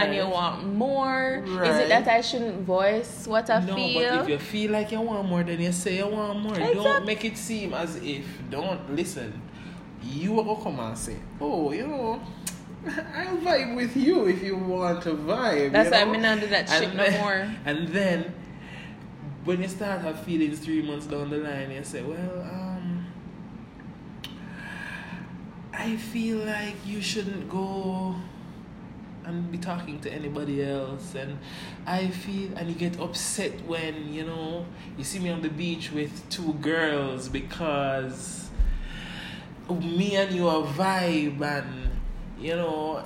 and 0.00 0.08
you 0.18 0.26
want 0.26 0.56
more. 0.74 1.44
Is 1.68 1.76
it 1.82 1.88
that 1.94 2.08
I 2.08 2.20
shouldn't 2.22 2.62
voice 2.76 3.26
what 3.32 3.46
I 3.50 3.60
feel 3.60 3.76
no, 3.76 3.76
feel? 3.76 4.10
but 4.16 4.22
if 4.24 4.28
you 4.34 4.38
feel 4.38 4.70
like 4.72 4.88
you 4.90 5.00
want 5.10 5.28
more, 5.28 5.42
then 5.44 5.60
you 5.60 5.70
say 5.70 5.92
you 5.98 6.08
want 6.08 6.40
more. 6.42 6.56
Exact- 6.58 6.74
Don't 6.74 7.04
make 7.06 7.24
it 7.30 7.36
seem 7.36 7.74
as 7.74 7.96
if 7.96 8.24
don't 8.50 8.80
listen. 8.96 9.30
You 10.02 10.32
will 10.32 10.56
come 10.56 10.80
and 10.80 10.96
say, 10.98 11.16
oh, 11.40 11.70
you 11.72 11.86
know. 11.86 12.20
I'll 13.14 13.36
vibe 13.46 13.76
with 13.76 13.94
you 13.94 14.26
if 14.26 14.42
you 14.42 14.56
want 14.56 15.02
to 15.02 15.10
vibe. 15.10 15.72
That's 15.72 15.90
you 15.90 15.92
why 15.96 16.04
know? 16.04 16.12
me 16.12 16.18
not 16.26 16.40
do 16.40 16.46
that 16.56 16.64
shit 16.70 16.88
And 16.88 16.96
no 16.96 17.04
then- 17.04 17.20
more. 17.20 17.40
And 17.66 17.88
then 17.88 18.18
when 19.50 19.60
you 19.60 19.66
start 19.68 20.00
have 20.02 20.20
feelings 20.20 20.60
three 20.60 20.80
months 20.80 21.06
down 21.06 21.28
the 21.28 21.38
line, 21.38 21.72
you 21.72 21.82
say, 21.82 22.02
well, 22.02 22.40
um, 22.42 23.04
I 25.72 25.96
feel 25.96 26.38
like 26.38 26.76
you 26.86 27.00
shouldn't 27.02 27.50
go 27.50 28.14
and 29.24 29.50
be 29.50 29.58
talking 29.58 29.98
to 30.02 30.12
anybody 30.12 30.62
else 30.62 31.16
and 31.16 31.36
I 31.84 32.08
feel 32.08 32.50
and 32.56 32.68
you 32.68 32.74
get 32.76 33.00
upset 33.00 33.52
when 33.66 34.12
you 34.12 34.24
know 34.24 34.66
you 34.96 35.02
see 35.04 35.18
me 35.18 35.30
on 35.30 35.42
the 35.42 35.48
beach 35.50 35.90
with 35.92 36.28
two 36.30 36.52
girls 36.54 37.28
because 37.28 38.50
me 39.68 40.14
and 40.16 40.32
you 40.34 40.48
are 40.48 40.62
vibe 40.62 41.40
and 41.42 41.90
you 42.40 42.54
know 42.56 43.04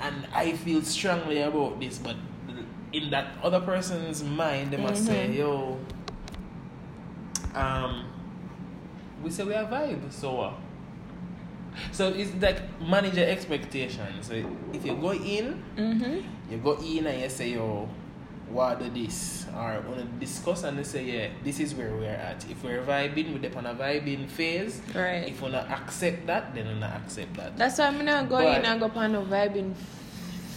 and 0.00 0.26
I 0.34 0.52
feel 0.52 0.82
strongly 0.82 1.40
about 1.42 1.78
this 1.80 1.98
but 1.98 2.16
in 2.92 3.10
that 3.10 3.28
other 3.42 3.60
person's 3.60 4.22
mind 4.22 4.72
they 4.72 4.76
must 4.76 5.06
say 5.06 5.28
Mhm. 5.28 5.36
yo 5.36 5.78
um 7.54 8.04
we 9.22 9.30
say 9.30 9.44
we 9.44 9.54
are 9.54 9.64
vibe 9.64 10.10
so 10.12 10.34
what 10.34 10.54
so 11.90 12.08
it's 12.08 12.34
like 12.40 12.60
manage 12.82 13.16
your 13.16 13.26
expectations. 13.28 14.26
So 14.28 14.34
if 14.74 14.84
you 14.84 14.94
go 14.94 15.12
in, 15.14 15.62
Mm-hmm. 15.76 16.52
you 16.52 16.58
go 16.58 16.76
in 16.76 17.06
and 17.06 17.22
you 17.22 17.28
say, 17.30 17.52
yo, 17.54 17.88
what 18.50 18.78
do 18.78 18.90
this? 18.90 19.46
Or 19.56 19.80
want 19.88 19.96
to 20.00 20.04
discuss 20.20 20.64
and 20.64 20.78
they 20.78 20.82
say, 20.82 21.04
yeah, 21.04 21.28
this 21.42 21.60
is 21.60 21.74
where 21.74 21.90
we're 21.96 22.10
at. 22.10 22.44
If 22.50 22.62
we're 22.62 22.82
vibing, 22.82 23.32
we're 23.40 23.56
on 23.56 23.64
a 23.64 23.74
vibing 23.74 24.28
phase. 24.28 24.82
Right. 24.94 25.26
If 25.28 25.40
we 25.40 25.48
not 25.50 25.70
accept 25.70 26.26
that, 26.26 26.54
then 26.54 26.68
we 26.68 26.74
not 26.74 26.92
accept 26.96 27.32
that. 27.38 27.56
That's 27.56 27.78
why 27.78 27.86
I'm 27.86 28.04
not 28.04 28.28
go 28.28 28.38
in 28.40 28.66
and 28.66 28.78
go 28.78 28.90
on 28.94 29.14
a 29.14 29.22
vibing. 29.22 29.72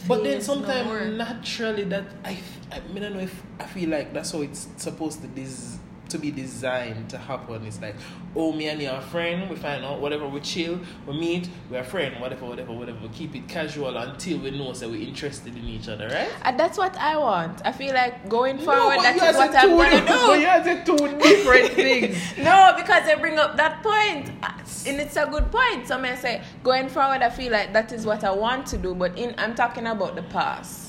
But 0.10 0.22
then 0.24 0.34
no 0.34 0.40
sometimes 0.42 0.86
more. 0.88 1.06
naturally 1.06 1.86
that 1.86 2.04
I, 2.26 2.38
I 2.74 2.82
mean, 2.94 2.98
I 3.06 3.08
don't 3.08 3.14
know 3.14 3.20
if 3.24 3.42
I 3.58 3.64
feel 3.68 3.90
like 3.90 4.14
that's 4.14 4.32
how 4.34 4.42
it's 4.42 4.68
supposed 4.76 5.22
to 5.22 5.28
des- 5.30 5.80
to 6.16 6.22
be 6.22 6.32
designed 6.32 7.10
to 7.10 7.18
happen. 7.18 7.66
It's 7.66 7.82
like, 7.82 7.96
oh, 8.36 8.52
me 8.54 8.68
and 8.70 8.82
your 8.82 9.00
friend. 9.02 9.50
We 9.50 9.56
find 9.58 9.84
out 9.84 10.00
whatever 10.00 10.28
we 10.28 10.40
chill, 10.40 10.80
we 11.06 11.14
meet, 11.18 11.50
we're 11.70 11.80
a 11.80 11.84
friend, 11.84 12.20
whatever, 12.22 12.46
whatever, 12.46 12.72
whatever. 12.72 12.98
We 13.02 13.10
keep 13.10 13.36
it 13.36 13.48
casual 13.48 13.96
until 13.98 14.40
we 14.40 14.52
know 14.52 14.72
that 14.72 14.90
we're 14.90 15.02
interested 15.08 15.56
in 15.56 15.66
each 15.66 15.88
other, 15.90 16.08
right? 16.08 16.30
And 16.44 16.60
that's 16.60 16.78
what 16.78 16.96
I 16.98 17.18
want. 17.18 17.62
I 17.66 17.72
feel 17.72 17.94
like 17.94 18.30
going 18.30 18.58
forward, 18.58 18.96
but 18.98 19.04
that 19.04 19.16
you 19.16 19.22
is 19.24 19.36
have 19.36 19.36
what 19.36 19.56
I'm 19.56 19.62
two 19.70 19.76
going 19.76 19.90
to 19.92 19.98
different- 19.98 20.26
But 20.28 20.34
you 20.34 20.40
do. 20.40 20.46
have 20.46 20.64
said 20.64 20.86
two 20.86 21.20
different 21.20 21.72
things. 21.86 22.18
No, 22.38 22.74
because 22.78 23.06
they 23.06 23.16
bring 23.16 23.38
up 23.38 23.58
that 23.58 23.84
point. 23.84 24.32
Uh, 24.42 24.52
and 24.88 25.02
it's 25.02 25.16
a 25.18 25.26
good 25.26 25.52
point. 25.52 25.88
So 25.88 25.98
I 26.00 26.16
say, 26.16 26.44
going 26.64 26.88
forward, 26.90 27.22
I 27.22 27.30
feel 27.30 27.52
like 27.52 27.74
that 27.74 27.92
is 27.92 28.06
what 28.06 28.24
I 28.24 28.32
want 28.32 28.68
to 28.68 28.78
do. 28.78 28.94
But 28.96 29.18
in 29.18 29.36
I'm 29.38 29.56
talking 29.56 29.88
about 29.88 30.16
the 30.16 30.24
past. 30.24 30.85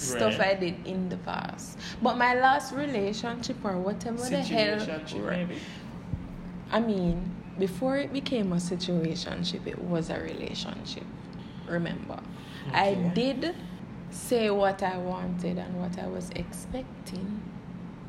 Stuff 0.00 0.38
Right. 0.38 0.56
I 0.56 0.60
did 0.60 0.86
in 0.86 1.08
the 1.08 1.16
past. 1.18 1.78
But 2.02 2.16
my 2.16 2.34
last 2.34 2.72
relationship 2.72 3.56
or 3.64 3.76
whatever 3.76 4.28
the 4.28 4.42
hell. 4.42 4.86
Maybe. 5.28 5.58
I 6.70 6.80
mean, 6.80 7.30
before 7.58 7.96
it 7.98 8.12
became 8.12 8.52
a 8.52 8.56
situationship, 8.56 9.66
it 9.66 9.82
was 9.82 10.08
a 10.10 10.18
relationship. 10.20 11.04
Remember, 11.68 12.18
I 12.72 12.94
did 12.94 13.54
say 14.10 14.50
what 14.50 14.82
I 14.82 14.96
wanted 14.98 15.58
and 15.58 15.78
what 15.80 15.98
I 15.98 16.06
was 16.06 16.30
expecting, 16.30 17.40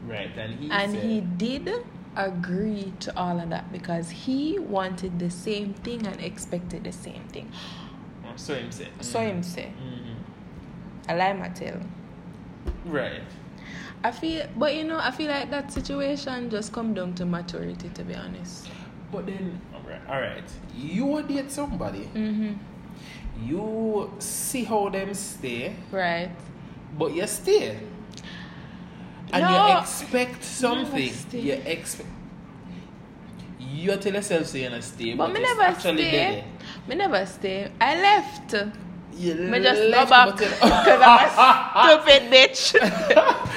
Right, 0.08 0.36
and 0.38 0.60
he 0.60 0.70
and 0.72 0.92
said, 0.94 1.04
he 1.04 1.22
did 1.22 1.70
agree 2.16 2.94
to 3.02 3.18
all 3.18 3.40
of 3.40 3.50
that 3.50 3.72
because 3.72 4.10
he 4.10 4.58
wanted 4.60 5.20
the 5.20 5.30
same 5.30 5.74
thing 5.76 6.06
and 6.08 6.20
expected 6.22 6.84
the 6.84 6.92
same 6.92 7.24
thing. 7.32 7.52
So 8.36 8.56
him 8.56 8.72
said. 8.72 8.88
So 9.02 9.20
him 9.20 9.44
say, 9.44 9.72
Mhm. 9.80 10.11
My 11.18 11.50
tell. 11.50 11.80
Right. 12.86 13.22
I 14.04 14.12
feel, 14.12 14.48
but 14.58 14.76
you 14.76 14.84
know, 14.84 14.98
I 14.98 15.12
feel 15.12 15.30
like 15.30 15.52
that 15.52 15.72
situation 15.72 16.50
just 16.50 16.74
come 16.74 16.94
down 16.94 17.14
to 17.16 17.26
maturity, 17.26 17.90
to 17.90 18.04
be 18.04 18.16
honest. 18.16 18.68
But 19.12 19.26
then, 19.28 19.60
alright, 19.76 20.02
alright. 20.10 20.50
You 20.76 21.22
date 21.24 21.52
somebody, 21.52 22.10
Mm-hmm. 22.16 22.54
you 23.46 24.12
see 24.20 24.64
how 24.64 24.90
them 24.90 25.14
stay, 25.14 25.76
Right. 25.92 26.32
but 26.98 27.14
you 27.14 27.28
stay. 27.28 27.78
And 29.34 29.44
No. 29.44 29.68
you 29.68 29.80
expect 29.80 30.44
something. 30.44 31.14
You 31.32 31.54
expect. 31.66 32.10
You 33.60 33.96
tell 33.98 34.14
yourself 34.14 34.48
so 34.48 34.58
you're 34.58 34.70
gonna 34.70 34.82
stay, 34.82 35.14
But 35.14 35.28
but, 35.28 35.34
me 35.34 35.42
never 35.42 35.62
actually 35.62 36.04
stay. 36.08 36.44
Me 36.88 36.96
never 36.96 37.26
stay. 37.26 37.72
I 37.80 38.02
left. 38.02 38.56
You 39.14 39.36
Me 39.36 39.60
just 39.60 39.82
go 39.82 40.06
back 40.06 40.38
because 40.38 40.54
I'm 40.62 41.30
a 41.38 42.02
stupid 42.04 42.32
bitch. 42.32 42.74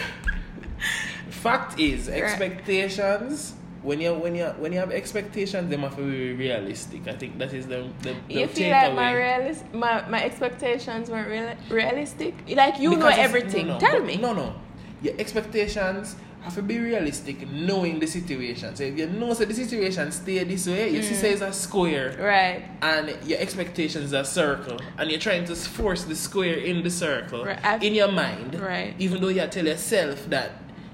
Fact 1.31 1.79
is, 1.79 2.09
expectations. 2.09 3.55
When 3.83 4.01
you 4.01 4.15
when 4.15 4.35
you 4.35 4.47
when 4.59 4.73
you 4.73 4.79
have 4.79 4.91
expectations, 4.93 5.69
they 5.69 5.77
must 5.77 5.97
be 5.99 6.33
realistic. 6.33 7.07
I 7.07 7.13
think 7.13 7.39
that 7.39 7.53
is 7.53 7.67
the 7.67 7.91
the, 8.01 8.15
the 8.29 8.35
you 8.35 8.47
feel 8.47 8.71
like 8.71 8.95
my 8.95 9.13
takeaway. 9.13 9.53
realis- 9.53 9.75
my 9.75 10.09
my 10.09 10.25
expectations 10.25 11.11
weren't 11.11 11.29
real- 11.29 11.55
realistic? 11.69 12.35
Like 12.49 12.79
you 12.81 12.91
know 12.91 12.97
Because 12.97 13.13
it's- 13.13 13.29
everything. 13.29 13.67
no, 13.67 13.75
no, 13.75 13.79
Tell 13.81 14.01
me. 14.03 14.17
No, 14.17 14.33
no. 14.33 14.55
Your 15.03 15.15
expectations 15.19 16.17
have 16.45 16.55
to 16.55 16.63
be 16.63 16.79
realistic, 16.79 17.49
knowing 17.51 17.99
the 17.99 18.07
situation. 18.07 18.77
So 18.77 18.85
if 18.85 18.99
you 18.99 19.07
know 19.07 19.33
so 19.33 19.45
the 19.47 19.55
situation 19.55 20.13
stay 20.13 20.45
this 20.45 20.67
way, 20.67 20.91
you 20.91 21.01
Mm. 21.01 21.05
see 21.05 21.15
say 21.15 21.33
it's 21.33 21.41
a 21.41 21.53
square, 21.53 22.15
Right. 22.21 22.63
and 22.83 23.17
your 23.27 23.39
expectations 23.41 24.13
are 24.13 24.21
a 24.21 24.25
circle, 24.25 24.79
and 24.99 25.11
you're 25.11 25.21
trying 25.21 25.47
to 25.47 25.55
force 25.57 26.05
the 26.05 26.15
square 26.15 26.57
in 26.59 26.83
the 26.83 26.91
circle 26.91 27.45
Right, 27.47 27.83
in 27.83 27.95
your 27.95 28.13
mind, 28.13 28.61
Right. 28.61 28.95
even 28.99 29.21
though 29.23 29.29
you 29.29 29.47
tell 29.47 29.67
yourself 29.67 30.29
that 30.29 30.51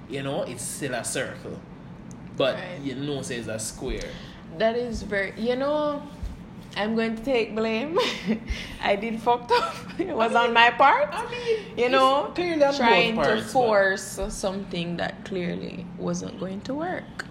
you 0.08 0.22
know 0.22 0.42
it's 0.44 0.62
still 0.62 0.94
a 0.94 1.04
circle, 1.04 1.58
but 2.36 2.54
Right. 2.54 2.80
you 2.84 2.94
know 2.94 3.20
say 3.22 3.36
it's 3.36 3.48
a 3.48 3.58
square. 3.58 4.08
That 4.58 4.76
is 4.76 5.02
very. 5.02 5.32
You 5.36 5.56
know, 5.56 6.02
I'm 6.76 6.94
going 6.94 7.16
to 7.16 7.22
take 7.24 7.54
blame. 7.54 7.98
I 8.82 8.96
did 8.96 9.20
fucked 9.20 9.50
up. 9.52 9.74
it 9.98 10.14
was 10.16 10.34
on 10.34 10.52
my 10.52 10.70
part. 10.70 11.08
I 11.12 11.28
mean, 11.30 11.58
you 11.76 11.88
know, 11.88 12.32
trying 12.34 13.16
to 13.16 13.22
parts, 13.22 13.42
but- 13.42 13.50
force 13.50 14.20
something 14.28 14.96
that 14.96 15.24
clearly 15.24 15.86
wasn't 15.98 16.38
going 16.38 16.60
to 16.62 16.74
work. 16.74 17.26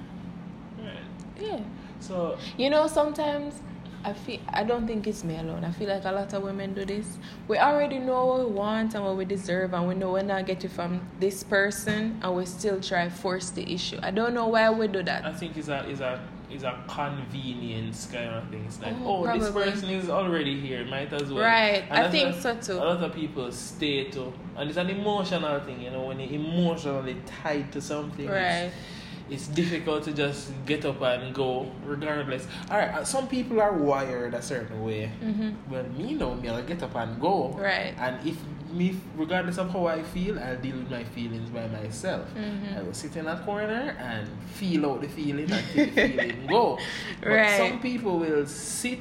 Right. 0.78 0.98
Yeah. 1.40 1.60
So 2.00 2.38
You 2.58 2.70
know, 2.70 2.88
sometimes 2.88 3.62
I 4.04 4.14
feel 4.14 4.40
I 4.50 4.64
don't 4.64 4.88
think 4.88 5.08
it's 5.08 5.24
me 5.24 5.38
alone. 5.38 5.66
I 5.66 5.72
feel 5.72 5.90
like 5.90 6.06
a 6.06 6.12
lot 6.12 6.34
of 6.34 6.44
women 6.44 6.74
do 6.74 6.86
this. 6.86 7.18
We 7.48 7.58
already 7.58 8.00
know 8.00 8.26
what 8.26 8.40
we 8.48 8.56
want 8.56 8.96
and 8.96 9.04
what 9.04 9.18
we 9.18 9.26
deserve, 9.26 9.74
and 9.74 9.88
we 9.88 9.96
know 9.96 10.14
we're 10.14 10.24
not 10.24 10.46
getting 10.46 10.70
from 10.70 11.02
this 11.20 11.44
person, 11.44 12.20
and 12.24 12.36
we 12.36 12.46
still 12.46 12.80
try 12.80 13.10
force 13.10 13.50
the 13.50 13.70
issue. 13.74 14.00
I 14.02 14.12
don't 14.12 14.34
know 14.34 14.48
why 14.48 14.70
we 14.70 14.88
do 14.88 15.04
that. 15.04 15.26
I 15.26 15.34
think 15.34 15.58
it's 15.58 15.68
a 15.68 15.86
is 15.90 16.00
a 16.00 16.20
is 16.52 16.64
a 16.64 16.84
convenience 16.88 18.08
kind 18.12 18.30
of 18.36 18.50
thing. 18.50 18.64
It's 18.66 18.82
like, 18.82 18.96
Oh, 19.04 19.26
oh, 19.28 19.38
this 19.40 19.50
person 19.52 19.90
is 19.90 20.10
already 20.10 20.60
here, 20.60 20.86
might 20.86 21.12
as 21.14 21.32
well. 21.32 21.44
Right, 21.44 21.84
And 21.90 22.08
I 22.08 22.10
think 22.10 22.36
so 22.42 22.56
too. 22.56 22.74
A 22.74 22.84
lot 22.84 23.04
of 23.04 23.14
people 23.14 23.52
stay 23.52 24.06
to, 24.12 24.34
and 24.58 24.70
it's 24.70 24.78
an 24.78 24.90
emotional 24.90 25.60
thing. 25.62 25.82
You 25.82 25.92
know, 25.92 26.06
when 26.08 26.20
you're 26.20 26.34
emotionally 26.42 27.18
tied 27.44 27.72
to 27.74 27.82
something, 27.82 28.26
it's- 28.26 28.64
Right. 28.64 28.72
It's, 29.32 29.46
difficult 29.48 30.02
to 30.06 30.12
just 30.12 30.52
get 30.66 30.84
up 30.86 31.04
and 31.04 31.36
go, 31.36 31.72
regardless. 31.86 32.48
All 32.72 32.80
right, 32.80 32.90
uh, 32.96 33.04
some 33.04 33.28
people 33.28 33.62
are 33.62 33.74
wired 33.74 34.34
a 34.34 34.42
certain 34.42 34.84
way. 34.84 35.12
Mhm. 35.24 35.54
Well, 35.70 35.84
me 35.96 36.16
know 36.16 36.34
me, 36.34 36.50
I'll 36.50 36.64
get 36.64 36.82
up 36.82 36.96
and 36.96 37.22
go. 37.22 37.50
Right. 37.50 37.94
And 38.00 38.26
if 38.28 38.38
me, 38.72 38.96
regardless 39.16 39.58
of 39.58 39.70
how 39.72 39.88
I 39.88 40.04
feel, 40.04 40.38
I'll 40.40 40.58
deal 40.58 40.78
with 40.78 40.90
my 40.92 41.04
feelings 41.04 41.50
by 41.50 41.68
myself. 41.68 42.26
Mhm. 42.36 42.78
I 42.78 42.82
will 42.84 42.94
sit 42.94 43.16
in 43.16 43.28
a 43.28 43.38
corner 43.40 43.96
and 44.00 44.28
feel 44.54 44.86
out 44.86 45.02
the 45.02 45.08
feeling 45.08 45.52
until 45.52 45.86
the 45.86 45.92
feeling 46.08 46.48
go. 46.48 46.78
But 47.22 47.30
Right. 47.30 47.58
some 47.58 47.80
people 47.82 48.20
will 48.20 48.46
sit 48.46 49.00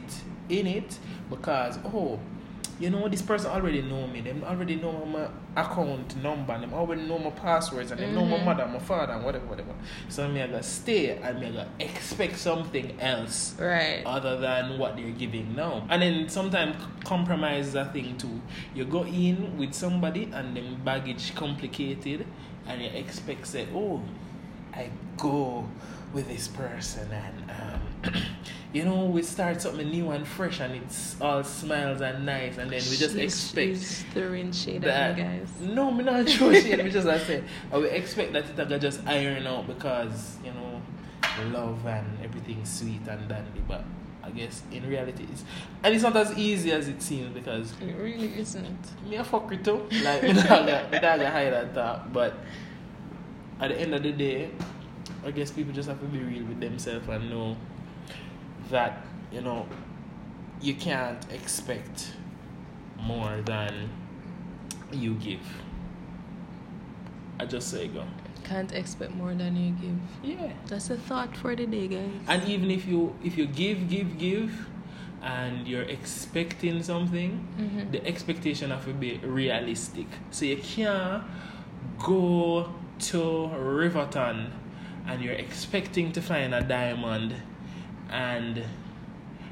in 0.49 0.67
it 0.67 0.99
because 1.31 1.79
oh, 1.85 2.19
you 2.81 2.91
know 2.91 3.09
this 3.09 3.23
person 3.23 3.51
already 3.51 3.83
know 3.83 4.07
me. 4.07 4.21
Them 4.21 4.43
already 4.45 4.77
know 4.77 5.05
my 5.05 5.29
account 5.61 6.23
number. 6.23 6.59
Them 6.59 6.73
already 6.73 7.03
know 7.03 7.19
my 7.19 7.31
passwords 7.31 7.91
and 7.91 8.01
they 8.01 8.11
know 8.11 8.25
my 8.25 8.37
Mhm. 8.39 8.45
mother, 8.45 8.67
my 8.67 8.79
father, 8.79 9.15
and 9.15 9.25
whatever, 9.25 9.47
whatever. 9.47 9.73
So 10.09 10.29
me 10.29 10.43
I 10.43 10.47
gotta 10.47 10.63
stay 10.63 11.17
and 11.19 11.41
me 11.41 11.49
I 11.49 11.51
gotta 11.51 11.69
expect 11.81 12.39
something 12.39 12.97
else 13.01 13.55
Right. 13.59 14.03
other 14.07 14.39
than 14.39 14.79
what 14.79 14.97
they're 14.97 15.11
giving 15.11 15.57
now. 15.57 15.85
And 15.89 16.03
then 16.03 16.29
sometimes 16.29 16.77
compromise 17.05 17.69
is 17.69 17.75
a 17.75 17.87
thing 17.87 18.17
too. 18.17 18.41
You 18.75 18.85
go 18.85 19.05
in 19.05 19.59
with 19.59 19.75
somebody 19.75 20.31
and 20.33 20.57
then 20.57 20.77
baggage 20.85 21.35
complicated 21.35 22.27
and 22.69 22.81
you 22.83 22.89
expect 22.91 23.47
say, 23.47 23.67
oh, 23.75 24.03
I 24.75 24.91
go 25.17 25.67
with 26.13 26.29
this 26.29 26.47
person 26.49 27.09
and 27.13 27.51
um, 27.51 28.13
you 28.73 28.85
know 28.85 29.07
we 29.07 29.23
start 29.23 29.61
something 29.63 29.89
new 29.89 30.11
and 30.11 30.27
fresh 30.27 30.61
and 30.61 30.75
it's 30.75 31.19
all 31.21 31.43
smiles 31.43 32.01
and 32.03 32.27
nice 32.27 32.59
and 32.59 32.71
then 32.71 32.81
we 32.91 32.97
just 32.97 33.15
She's- 33.15 33.17
expect 33.17 33.69
she's 33.69 34.03
throwing 34.13 34.53
shade 34.53 34.83
that 34.83 35.13
at 35.13 35.17
guys. 35.17 35.49
no, 35.61 35.91
me 35.91 36.05
not 36.05 36.29
sure 36.29 36.55
shit. 36.55 36.85
me 36.85 36.91
just 36.99 37.09
I 37.09 37.19
say 37.19 37.43
I 37.73 37.77
will 37.79 37.85
expect 37.87 38.33
that 38.35 38.45
it 38.59 38.69
will 38.69 38.79
just 38.79 39.01
iron 39.07 39.47
out 39.47 39.67
because 39.67 40.37
you 40.45 40.53
know 40.53 40.83
love 41.53 41.87
and 41.87 42.07
everything's 42.23 42.69
sweet 42.71 43.01
and 43.09 43.29
dandy, 43.29 43.63
but 43.67 43.85
I 44.23 44.31
guess 44.31 44.63
in 44.71 44.87
reality 44.87 45.25
it's 45.33 45.45
and 45.83 45.95
it's 45.95 46.03
not 46.03 46.15
as 46.17 46.37
easy 46.37 46.73
as 46.73 46.89
it 46.89 47.01
seems 47.01 47.33
because 47.33 47.73
It 47.81 47.95
really 47.97 48.39
isn't. 48.39 48.79
me 49.09 49.17
a 49.17 49.25
fuck 49.25 49.49
with 49.49 49.65
too. 49.65 49.87
Like 50.05 50.23
me 50.23 50.33
me 50.35 50.35
dog 50.43 51.21
hide 51.23 51.53
that 51.53 51.75
talk, 51.75 52.13
but 52.13 52.35
at 53.61 53.71
the 53.71 53.81
end 53.81 53.95
of 53.95 54.03
the 54.03 54.13
day, 54.13 54.51
I 55.25 55.31
guess 55.31 55.51
people 55.51 55.73
just 55.73 55.89
have 55.89 56.01
to 56.01 56.07
be 56.07 56.19
real 56.19 56.45
with 56.45 56.61
themselves 56.61 57.09
and 57.09 57.31
know 57.31 57.57
that 58.71 59.05
you 59.33 59.41
know 59.41 59.67
you 60.61 60.75
can't 60.75 61.25
expect 61.33 62.13
more 63.01 63.41
than 63.45 63.89
you 64.93 65.15
give. 65.15 65.47
I 67.41 67.45
just 67.47 67.71
say 67.71 67.89
go. 67.89 68.05
Can't 68.45 68.73
expect 68.73 69.15
more 69.15 69.35
than 69.35 69.55
you 69.57 69.73
give. 69.73 70.39
Yeah. 70.41 70.53
That's 70.67 70.91
a 70.91 70.97
thought 70.97 71.37
for 71.37 71.55
the 71.55 71.67
day, 71.67 71.87
guys. 71.89 72.11
And 72.27 72.43
even 72.49 72.71
if 72.71 72.87
you 72.87 73.15
if 73.23 73.37
you 73.39 73.47
give, 73.47 73.89
give, 73.89 74.19
give 74.19 74.53
and 75.23 75.67
you're 75.67 75.83
expecting 75.83 76.83
something, 76.83 77.47
Mhm. 77.59 77.91
the 77.93 78.07
expectation 78.07 78.71
have 78.71 78.85
to 78.87 78.93
be 78.95 79.19
realistic. 79.19 80.07
So 80.31 80.45
you 80.45 80.57
can't 80.57 81.25
go 81.99 82.73
to 83.11 83.49
Riverton 83.49 84.53
and 85.07 85.23
you're 85.23 85.35
expecting 85.35 86.13
to 86.13 86.21
find 86.23 86.55
a 86.55 86.63
diamond 86.63 87.35
and 88.11 88.63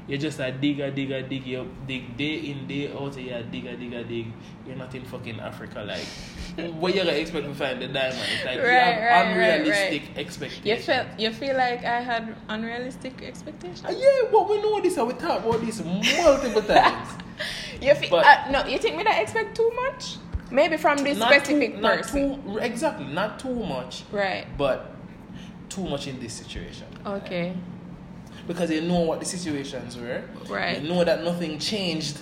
you're 0.07 0.17
just 0.17 0.39
a 0.39 0.51
digger, 0.51 0.89
digger, 0.89 1.21
dig, 1.21 1.45
you 1.45 1.69
dig 1.85 2.15
day 2.15 2.35
in, 2.35 2.65
day 2.67 2.91
out, 2.93 3.17
you're 3.17 3.37
a 3.37 3.43
digger, 3.43 3.75
digger, 3.75 4.03
dig. 4.03 4.27
You're 4.65 4.77
not 4.77 4.93
in 4.95 5.03
fucking 5.05 5.39
Africa. 5.39 5.83
Like, 5.85 6.71
what 6.75 6.95
you 6.95 7.01
gonna 7.03 7.11
expect 7.17 7.45
to 7.45 7.53
find 7.53 7.81
the 7.81 7.87
diamond? 7.87 8.19
It's 8.35 8.45
like 8.45 8.55
you 8.55 8.61
have 8.61 8.67
right, 8.67 9.05
right, 9.05 9.31
unrealistic 9.31 10.01
right. 10.09 10.17
expectations. 10.17 10.65
You 10.65 10.77
felt 10.77 11.07
you 11.19 11.33
feel 11.33 11.55
like 11.57 11.83
I 11.83 11.99
had 12.01 12.35
unrealistic 12.49 13.21
expectations. 13.21 13.83
Uh, 13.85 13.91
Yeah, 13.97 14.29
but 14.31 14.49
we 14.49 14.61
know 14.61 14.79
this 14.81 14.97
and 14.97 15.07
we 15.07 15.13
talk 15.13 15.43
about 15.45 15.59
this 15.61 15.83
multiple 15.83 16.61
times. 16.75 17.09
You 17.81 17.93
feel 17.95 18.09
But- 18.09 18.25
uh, 18.25 18.51
no? 18.51 18.65
You 18.65 18.77
think 18.77 18.95
me 18.97 19.03
that 19.03 19.21
expect 19.21 19.55
too 19.55 19.71
much? 19.75 20.17
Maybe 20.49 20.77
from 20.77 20.99
this 20.99 21.17
specific 21.19 21.75
too, 21.75 21.81
not 21.81 21.97
person. 21.97 22.41
too, 22.43 22.57
exactly, 22.59 23.05
not 23.07 23.37
too 23.39 23.53
much, 23.53 24.03
Right. 24.13 24.47
but 24.57 24.95
too 25.67 25.83
much 25.83 26.07
in 26.07 26.21
this 26.21 26.31
situation. 26.33 26.87
Okay. 27.05 27.53
Because 28.47 28.71
you 28.71 28.81
know 28.81 29.01
what 29.01 29.19
the 29.19 29.25
situations 29.25 29.97
were. 29.97 30.23
Right. 30.49 30.81
You 30.81 30.87
know 30.89 31.03
that 31.03 31.23
nothing 31.23 31.59
changed. 31.59 32.19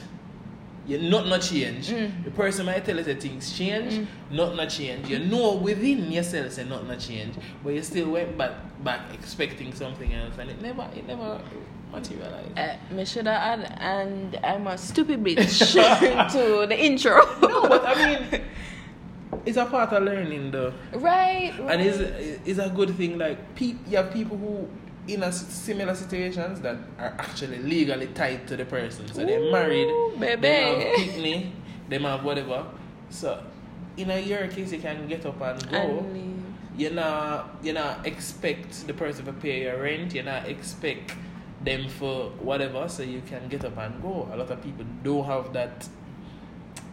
You 0.88 1.00
not 1.00 1.28
not 1.28 1.42
change. 1.42 1.90
Mm. 1.90 2.24
The 2.26 2.32
person 2.32 2.66
might 2.68 2.86
tell 2.86 2.96
you 2.98 3.04
that 3.04 3.22
things 3.22 3.58
change, 3.58 3.94
Mm. 3.94 4.08
not 4.32 4.56
not 4.56 4.70
change. 4.70 5.10
You 5.10 5.20
know 5.20 5.56
within 5.56 6.12
yourself 6.12 6.52
say 6.54 6.64
not 6.64 6.88
not 6.88 7.00
change, 7.00 7.34
but 7.64 7.74
you 7.74 7.82
still 7.82 8.12
went 8.12 8.38
back 8.38 8.52
back 8.84 9.02
expecting 9.14 9.74
something 9.74 10.14
else, 10.14 10.34
and 10.40 10.50
it 10.52 10.62
never 10.62 10.88
it 10.96 11.08
never 11.08 11.42
materialized. 11.92 12.58
Uh, 12.58 12.76
me 12.92 13.04
should 13.06 13.28
add, 13.28 13.76
and 13.80 14.38
I'm 14.44 14.68
a 14.68 14.78
stupid 14.78 15.24
bitch 15.24 15.74
to 16.34 16.68
the 16.68 16.78
intro. 16.80 17.18
no, 17.42 17.68
but 17.68 17.84
I 17.86 17.96
mean, 18.20 18.42
it's 19.46 19.58
a 19.58 19.66
part 19.66 19.92
of 19.92 20.04
learning 20.04 20.52
though. 20.52 20.72
right. 20.94 21.54
and 21.68 21.82
it's, 21.82 21.98
it's 22.46 22.60
a 22.60 22.70
good 22.70 22.96
thing 22.96 23.18
like 23.18 23.38
pe- 23.56 23.76
you 23.90 23.98
have 23.98 24.12
people 24.14 24.38
who 24.38 24.68
in 25.08 25.24
a 25.24 25.32
similar 25.32 25.94
situations 25.94 26.62
that 26.62 26.78
are 26.98 27.16
actually 27.20 27.60
legally 27.60 28.08
tied 28.08 28.48
to 28.48 28.58
the 28.58 28.66
person. 28.66 29.08
So 29.14 29.26
they're 29.26 29.52
married 29.52 30.20
baby. 30.20 30.42
they 30.42 30.64
have 30.64 30.96
picnic 30.98 31.46
they 31.90 32.00
have 32.00 32.24
whatever. 32.24 32.66
So 33.10 33.44
in 33.98 34.10
a 34.10 34.20
your 34.20 34.48
case 34.48 34.72
you 34.72 34.80
can 34.80 35.08
get 35.08 35.26
up 35.26 35.42
and 35.42 35.70
go. 35.70 35.78
And 35.78 36.56
you 36.78 36.90
not 36.90 37.56
you 37.64 37.74
not 37.74 38.06
expect 38.06 38.88
the 38.88 38.94
person 38.94 39.26
to 39.26 39.34
pay 39.34 39.64
your 39.64 39.82
rent. 39.82 40.14
You 40.14 40.24
not 40.24 40.48
expect 40.48 41.14
them 41.64 41.88
for 41.88 42.32
whatever. 42.40 42.90
So 42.90 43.04
you 43.04 43.22
can 43.22 43.48
get 43.48 43.64
up 43.64 43.78
and 43.78 44.02
go. 44.02 44.30
A 44.32 44.38
lot 44.38 44.50
of 44.52 44.62
people 44.62 44.86
don't 45.04 45.26
have 45.26 45.54
that 45.54 45.88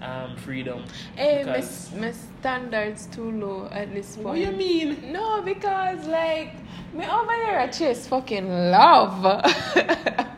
um 0.02 0.36
freedom 0.36 0.84
Hey, 1.14 1.44
my, 1.44 1.62
my 2.00 2.12
standards 2.12 3.06
too 3.06 3.30
low 3.30 3.68
at 3.70 3.92
this 3.94 4.16
point. 4.16 4.26
what 4.26 4.34
do 4.34 4.40
you 4.40 4.52
mean 4.52 5.12
No, 5.12 5.42
because 5.42 6.04
like 6.06 6.54
me 6.92 7.04
over 7.04 7.32
here 7.46 7.58
I 7.60 7.68
chase 7.68 8.06
fucking 8.08 8.48
love. 8.70 9.22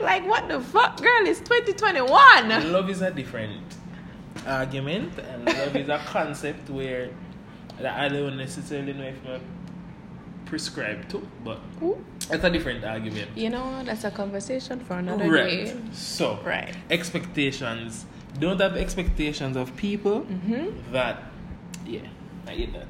like 0.00 0.26
what 0.26 0.48
the 0.48 0.60
fuck, 0.60 0.96
girl? 0.98 1.26
It's 1.26 1.40
2021. 1.40 2.72
love 2.72 2.90
is 2.90 3.02
a 3.02 3.10
different 3.10 3.62
argument, 4.46 5.12
and 5.18 5.44
love 5.46 5.76
is 5.76 5.88
a 5.88 5.98
concept 6.06 6.70
where 6.70 7.10
I 7.84 8.08
don't 8.08 8.36
necessarily 8.36 8.92
know 8.92 9.04
if 9.04 9.26
I 9.26 9.40
prescribe 10.46 11.08
to, 11.10 11.26
but 11.44 11.60
Ooh. 11.82 12.02
it's 12.30 12.44
a 12.44 12.50
different 12.50 12.84
argument. 12.84 13.30
You 13.36 13.50
know, 13.50 13.82
that's 13.84 14.04
a 14.04 14.10
conversation 14.10 14.80
for 14.80 14.94
another 14.98 15.28
Right. 15.30 15.66
day. 15.66 15.76
So, 15.92 16.38
Right. 16.44 16.74
expectations. 16.90 18.06
Don't 18.38 18.60
have 18.60 18.76
expectations 18.76 19.56
of 19.56 19.74
people 19.76 20.22
Mm-hmm. 20.22 20.92
that, 20.92 21.22
yeah, 21.86 22.00
I 22.46 22.54
get 22.56 22.72
that. 22.72 22.88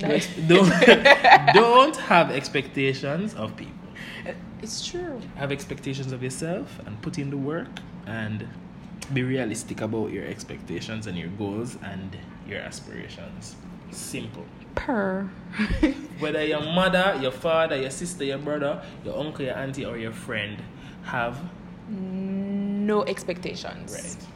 Nice. 0.00 0.28
don't, 0.46 0.68
don't 1.54 1.96
have 1.96 2.30
expectations 2.30 3.34
of 3.34 3.56
people. 3.56 3.74
It's 4.62 4.86
true. 4.86 5.20
Have 5.36 5.52
expectations 5.52 6.12
of 6.12 6.22
yourself 6.22 6.80
and 6.86 7.00
put 7.02 7.18
in 7.18 7.30
the 7.30 7.36
work 7.36 7.68
and 8.06 8.46
be 9.12 9.22
realistic 9.22 9.80
about 9.80 10.10
your 10.12 10.24
expectations 10.26 11.06
and 11.06 11.16
your 11.16 11.28
goals 11.30 11.76
and 11.82 12.16
your 12.46 12.60
aspirations. 12.60 13.56
Simple. 13.90 14.44
Per. 14.74 15.22
Whether 16.18 16.44
your 16.44 16.60
mother, 16.60 17.16
your 17.20 17.30
father, 17.32 17.76
your 17.76 17.90
sister, 17.90 18.24
your 18.24 18.38
brother, 18.38 18.82
your 19.04 19.18
uncle, 19.18 19.44
your 19.44 19.56
auntie, 19.56 19.84
or 19.84 19.96
your 19.96 20.12
friend 20.12 20.62
have 21.04 21.38
no 21.88 23.04
expectations. 23.04 23.92
right. 23.94 24.26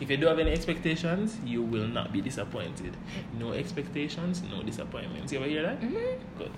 If 0.00 0.10
you 0.10 0.16
don't 0.16 0.30
have 0.30 0.38
any 0.38 0.52
expectations, 0.52 1.38
you 1.44 1.62
will 1.62 1.86
not 1.86 2.12
be 2.12 2.20
disappointed. 2.20 2.96
No 3.38 3.52
expectations, 3.52 4.42
no 4.50 4.62
disappointments. 4.62 5.32
You 5.32 5.38
ever 5.38 5.48
hear 5.48 5.62
that? 5.62 5.80
Mm-hmm. 5.80 6.38
Good. 6.38 6.50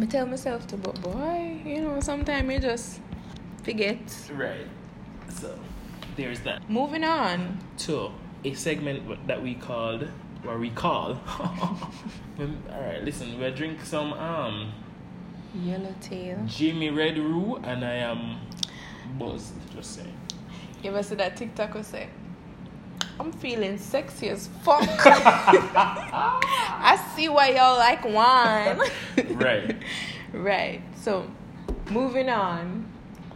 I 0.00 0.04
tell 0.06 0.26
myself 0.26 0.66
to, 0.68 0.76
but 0.76 1.00
boy, 1.00 1.60
you 1.64 1.80
know, 1.80 2.00
sometimes 2.00 2.52
you 2.52 2.58
just 2.58 3.00
forget. 3.62 3.98
Right. 4.32 4.66
So, 5.30 5.58
there's 6.16 6.40
that. 6.40 6.68
Moving 6.68 7.04
on. 7.04 7.58
to 7.78 8.10
a 8.44 8.52
segment 8.54 9.26
that 9.26 9.42
we 9.42 9.54
called 9.54 10.06
or 10.46 10.58
we 10.58 10.70
call 10.70 11.18
all 11.38 11.80
right 12.70 13.02
listen 13.02 13.36
we're 13.40 13.50
drink 13.50 13.80
some 13.84 14.12
um 14.12 14.72
Yellowtail. 15.54 16.38
jimmy 16.46 16.90
red 16.90 17.18
Roo, 17.18 17.56
and 17.64 17.84
i 17.84 17.94
am 17.94 18.36
buzzed 19.18 19.54
just 19.74 19.96
saying 19.96 20.14
You 20.82 20.90
ever 20.90 21.02
see 21.02 21.16
that 21.16 21.36
TikTok 21.36 21.74
or 21.74 21.82
say, 21.82 22.08
I'm 23.18 23.32
feeling 23.32 23.78
sexy 23.78 24.28
as 24.28 24.48
fuck. 24.62 24.82
I 25.06 27.02
see 27.16 27.28
why 27.28 27.48
y'all 27.50 27.78
like 27.78 28.04
wine. 28.04 28.78
right 29.38 29.76
right. 30.32 30.82
So, 30.96 31.26
moving 31.90 32.28
on 32.28 32.86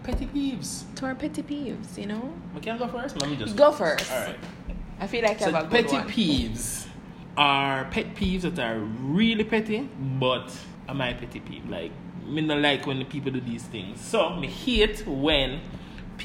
petty 0.02 0.26
peeves 0.26 0.84
to 0.96 1.06
our 1.06 1.14
petty 1.14 1.42
peeves, 1.42 1.96
you 1.98 2.06
know? 2.06 2.32
we 2.54 2.60
can 2.60 2.78
go 2.78 2.88
first 2.88 3.20
let 3.20 3.28
me 3.30 3.36
just 3.36 3.54
Go 3.54 3.70
first. 3.70 4.10
all 4.10 4.18
right 4.20 4.38
I 4.98 5.06
feel 5.06 5.22
like 5.22 5.40
I 5.42 5.44
so 5.44 5.52
have 5.52 5.64
a 5.66 5.68
good 5.68 5.84
petty 5.84 5.96
one. 5.98 6.08
peeves 6.08 6.86
are 7.36 7.84
pet 7.90 8.14
peeves 8.14 8.42
that 8.42 8.58
are 8.58 8.78
really 8.80 9.44
petty 9.44 9.88
but 10.18 10.50
are 10.88 10.94
my 10.94 11.12
petty 11.12 11.40
peeve 11.40 11.68
like 11.68 11.92
me 12.26 12.40
not 12.40 12.58
like 12.58 12.86
when 12.86 12.98
the 12.98 13.04
people 13.04 13.30
do 13.30 13.40
these 13.42 13.62
things 13.64 14.00
so 14.00 14.34
me 14.36 14.46
hate 14.48 15.06
when 15.06 15.60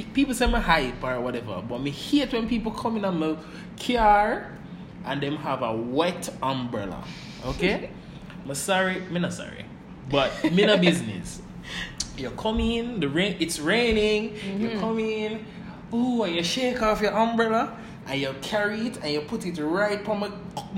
people 0.04 0.34
say 0.34 0.48
me 0.48 0.60
hype 0.60 1.04
or 1.04 1.20
whatever 1.22 1.62
but 1.68 1.82
me 1.82 1.92
hate 1.92 2.34
when 2.34 2.48
people 2.48 2.72
come 2.72 2.98
in 2.98 3.06
on 3.06 3.20
my 3.20 3.36
car 3.80 4.52
and 5.06 5.22
them 5.22 5.38
have 5.38 5.62
a 5.62 5.76
wet 5.76 6.30
umbrella. 6.42 7.04
Okay? 7.46 7.90
Me 8.46 8.54
sorry 8.54 9.00
me 9.12 9.20
not 9.20 9.34
sorry 9.34 9.66
but 10.10 10.32
me 10.52 10.66
no 10.66 10.78
business. 10.90 11.42
You 12.18 12.30
come 12.32 12.60
in 12.60 13.00
the 13.00 13.10
rain 13.10 13.38
it's 13.40 13.60
raining 13.60 14.36
you 14.60 14.70
mm-hmm. 14.70 14.80
come 14.80 15.00
in 15.00 15.46
ooh 15.94 16.24
and 16.24 16.36
you 16.36 16.44
shake 16.44 16.82
off 16.82 17.02
your 17.02 17.14
umbrella 17.14 17.78
and 18.08 18.22
you 18.22 18.34
carry 18.42 18.88
it 18.88 18.98
and 19.02 19.12
you 19.12 19.22
put 19.22 19.46
it 19.46 19.58
right 19.60 20.08
on 20.08 20.20
my, 20.20 20.32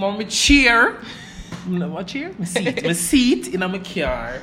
on 0.04 0.18
my 0.18 0.24
chair. 0.24 0.98
No, 1.66 1.90
my 1.90 2.04
chair? 2.04 2.32
My 2.40 2.46
seat. 2.46 2.84
My 2.86 2.94
seat 2.94 3.54
in 3.54 3.60
my 3.60 3.80
car 3.80 4.42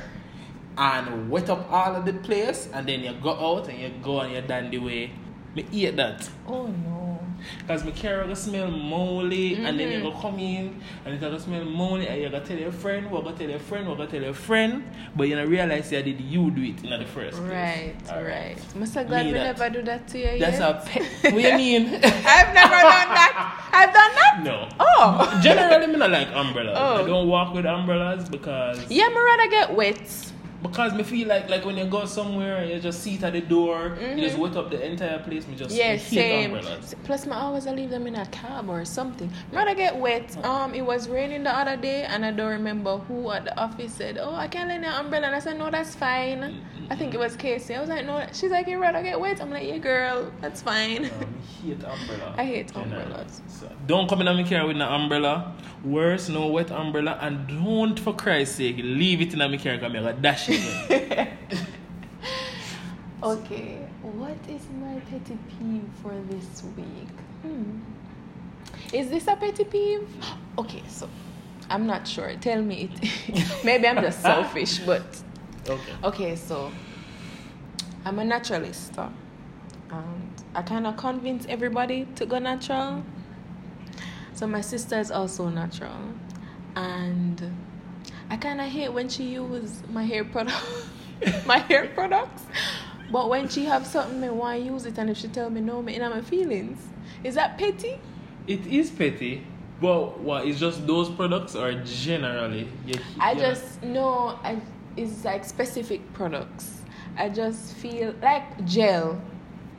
and 0.77 1.29
wet 1.29 1.49
up 1.49 1.71
all 1.71 1.95
of 1.95 2.05
the 2.05 2.13
place 2.13 2.67
and 2.73 2.87
then 2.87 3.01
you 3.01 3.13
go 3.21 3.31
out 3.31 3.67
and 3.69 3.79
you 3.79 3.91
go 4.03 4.19
on 4.19 4.31
your 4.31 4.41
dandy 4.41 4.77
way 4.77 5.11
me 5.55 5.65
eat 5.71 5.95
that 5.95 6.29
Oh 6.47 6.67
no. 6.67 7.19
because 7.59 7.85
my 7.85 7.91
car 7.91 8.21
gonna 8.23 8.35
smell 8.35 8.69
moldy 8.69 9.55
and 9.55 9.79
then 9.79 9.89
you 9.91 10.01
go 10.01 10.11
mm-hmm. 10.11 10.21
come 10.21 10.37
in 10.39 10.81
and 11.05 11.13
it's 11.13 11.21
gonna 11.23 11.39
smell 11.39 11.63
moldy 11.63 12.07
and 12.07 12.21
you 12.21 12.29
gonna 12.29 12.43
tell 12.45 12.57
your 12.57 12.73
friend, 12.73 13.09
what 13.09 13.23
gonna 13.23 13.37
tell 13.37 13.49
your 13.49 13.59
friend, 13.59 13.87
what 13.87 13.97
gonna 13.97 14.09
tell 14.11 14.21
your 14.21 14.33
friend, 14.33 14.83
but 15.15 15.29
you 15.29 15.35
don't 15.35 15.49
realize 15.49 15.89
that 15.91 16.03
did 16.03 16.19
you 16.19 16.51
do 16.51 16.61
it 16.61 16.83
in 16.83 16.99
the 16.99 17.05
first 17.05 17.37
place. 17.37 17.49
Right, 17.49 17.95
Alright. 18.09 18.57
right. 18.57 18.57
Mr. 18.75 19.07
God 19.07 19.25
Me 19.25 19.31
will 19.31 19.39
that. 19.39 19.57
never 19.57 19.69
do 19.69 19.81
that 19.83 20.07
to 20.09 20.17
you 20.19 20.39
That's 20.39 20.59
yet. 20.59 20.69
a 20.69 20.85
pet. 20.85 21.33
what 21.33 21.41
you 21.43 21.55
mean? 21.55 21.85
I've 22.03 22.53
never 22.53 22.75
done 22.75 23.09
that. 23.15 23.69
I've 23.71 23.93
done 23.93 24.15
that? 24.15 24.41
no. 24.43 24.69
Oh. 24.79 25.39
Generally, 25.41 25.87
me 25.87 25.95
not 25.97 26.09
like 26.11 26.27
umbrellas. 26.33 26.75
Oh. 26.77 27.03
I 27.03 27.07
don't 27.07 27.27
walk 27.29 27.53
with 27.53 27.65
umbrellas 27.65 28.27
because 28.27 28.91
Yeah, 28.91 29.07
me 29.07 29.15
rather 29.21 29.47
get 29.49 29.73
wet. 29.73 30.31
Because 30.67 30.93
me 30.93 31.03
feel 31.03 31.27
like 31.27 31.49
like 31.49 31.63
when 31.65 31.77
you 31.77 31.85
go 31.85 32.05
somewhere 32.05 32.57
and 32.57 32.69
you 32.71 32.79
just 32.79 33.01
sit 33.03 33.23
at 33.23 33.33
the 33.33 33.41
door, 33.41 33.97
you 34.15 34.21
just 34.21 34.35
Mhm. 34.35 34.39
wet 34.39 34.55
up 34.57 34.71
the 34.71 34.83
entire 34.85 35.19
place. 35.19 35.47
Me 35.47 35.55
just 35.55 35.75
Yeah, 35.75 35.93
me 35.93 35.97
same. 35.99 36.53
umbrellas. 36.55 36.95
Plus, 37.03 37.27
I 37.27 37.39
always 37.41 37.67
I 37.67 37.71
leave 37.71 37.89
them 37.89 38.07
in 38.07 38.15
a 38.15 38.25
cab 38.27 38.69
or 38.69 38.83
something. 38.85 39.29
Rather 39.51 39.75
get 39.75 39.95
wet. 39.97 40.35
Um, 40.45 40.73
it 40.73 40.81
was 40.85 41.07
raining 41.09 41.43
the 41.43 41.55
other 41.57 41.77
day, 41.77 42.03
and 42.03 42.25
I 42.25 42.31
don't 42.31 42.49
remember 42.51 42.97
who 42.97 43.31
at 43.31 43.45
the 43.45 43.57
office 43.59 43.93
said, 43.93 44.17
"Oh, 44.21 44.33
I 44.35 44.47
can't 44.47 44.69
lend 44.69 44.83
you 44.83 44.89
an 44.89 44.95
umbrella." 44.95 45.27
And 45.27 45.35
I 45.35 45.39
said, 45.39 45.57
"No, 45.57 45.69
that's 45.69 45.95
fine." 45.95 46.61
I 46.89 46.95
think 46.95 47.13
it 47.13 47.19
was 47.19 47.35
Casey. 47.35 47.75
I 47.75 47.79
was 47.81 47.89
like, 47.89 48.05
"No." 48.05 48.21
She's 48.33 48.51
like, 48.51 48.67
"You 48.67 48.79
rather 48.79 49.01
get 49.01 49.19
wet?" 49.19 49.41
I'm 49.41 49.49
like, 49.51 49.67
"Yeah, 49.67 49.77
girl, 49.77 50.31
that's 50.41 50.61
fine." 50.61 51.05
Um, 51.05 51.11
hate 51.63 51.83
umbrella. 51.83 52.33
I 52.37 52.45
hate 52.45 52.75
umbrellas. 52.75 53.41
So, 53.47 53.69
don't 53.87 54.07
come 54.09 54.21
in 54.21 54.27
on 54.27 54.35
my 54.35 54.43
car 54.43 54.65
with 54.67 54.75
an 54.75 54.81
umbrella. 54.83 55.53
Worse, 55.83 56.29
no 56.29 56.47
wet 56.47 56.71
umbrella. 56.71 57.17
And 57.21 57.47
don't, 57.47 57.99
for 57.99 58.13
Christ's 58.13 58.55
sake, 58.55 58.77
leave 58.79 59.21
it 59.21 59.33
in 59.33 59.39
my 59.39 59.57
car 59.57 59.73
because 59.77 59.83
I'm 59.83 60.03
to 60.03 60.13
dash 60.21 60.49
it. 60.49 60.54
Okay, 63.25 63.77
what 64.03 64.37
is 64.47 64.61
my 64.79 64.99
petty 65.09 65.35
peeve 65.49 65.89
for 66.03 66.13
this 66.29 66.61
week? 66.77 67.09
Hmm. 67.41 67.79
Is 68.93 69.09
this 69.09 69.25
a 69.27 69.35
petty 69.35 69.63
peeve? 69.63 70.07
Okay, 70.59 70.83
so 70.87 71.09
I'm 71.67 71.87
not 71.87 72.07
sure. 72.07 72.35
Tell 72.35 72.61
me 72.61 72.91
it. 72.91 73.63
Maybe 73.65 73.87
I'm 73.87 73.99
just 73.99 74.21
selfish, 74.21 74.77
but 74.77 75.23
okay. 75.67 75.93
okay, 76.03 76.35
so 76.35 76.71
I'm 78.05 78.19
a 78.19 78.23
naturalist, 78.23 78.95
and 78.97 80.43
I 80.53 80.61
kind 80.61 80.85
of 80.85 80.95
convince 80.95 81.47
everybody 81.47 82.05
to 82.17 82.27
go 82.27 82.37
natural. 82.37 83.03
So 84.33 84.45
my 84.45 84.61
sister 84.61 84.99
is 84.99 85.09
also 85.09 85.49
natural, 85.49 85.97
and 86.75 87.54
I 88.29 88.37
kind 88.37 88.59
of 88.61 88.67
hate 88.67 88.89
when 88.91 89.09
she 89.09 89.23
use 89.25 89.81
my 89.91 90.03
hair 90.03 90.23
product, 90.25 90.63
my 91.45 91.59
hair 91.59 91.87
products. 91.93 92.43
But 93.11 93.29
when 93.29 93.47
she 93.49 93.65
have 93.65 93.85
something, 93.85 94.19
me 94.19 94.29
want 94.29 94.59
to 94.59 94.65
use 94.65 94.85
it, 94.85 94.97
and 94.97 95.09
if 95.09 95.17
she 95.17 95.27
tell 95.27 95.49
me 95.49 95.61
no, 95.61 95.81
me 95.81 95.95
in 95.95 96.01
my 96.01 96.21
feelings. 96.21 96.79
Is 97.23 97.35
that 97.35 97.57
petty? 97.57 97.99
It 98.47 98.65
is 98.65 98.89
petty. 98.89 99.45
But 99.79 100.19
what, 100.19 100.47
it's 100.47 100.59
just 100.59 100.87
those 100.87 101.09
products 101.09 101.55
or 101.55 101.73
generally? 101.83 102.67
You, 102.85 102.95
I 103.19 103.33
you- 103.33 103.39
just 103.39 103.83
know 103.83 104.39
I 104.43 104.59
it's 104.97 105.23
like 105.25 105.43
specific 105.45 106.01
products. 106.13 106.81
I 107.17 107.29
just 107.29 107.75
feel 107.75 108.13
like 108.21 108.65
gel. 108.65 109.21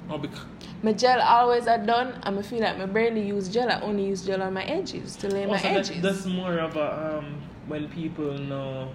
Oh, 0.09 0.19
because, 0.19 0.45
My 0.83 0.93
gel 0.93 1.21
always 1.21 1.67
are 1.67 1.79
done. 1.79 2.21
and 2.23 2.39
I 2.39 2.43
feel 2.43 2.61
like 2.61 2.79
I 2.79 2.87
barely 2.87 3.27
use 3.27 3.49
gel. 3.49 3.69
I 3.71 3.81
only 3.81 4.07
use 4.07 4.25
gel 4.25 4.43
on 4.43 4.53
my 4.55 4.63
edges 4.65 5.17
to 5.17 5.29
lay 5.29 5.47
my 5.47 5.53
also, 5.55 5.69
edges. 5.69 5.89
that, 5.89 6.03
that's 6.03 6.27
more 6.27 6.59
of 6.59 6.77
a, 6.77 7.19
um, 7.19 7.41
when 7.67 7.89
people 7.89 8.33
know, 8.39 8.91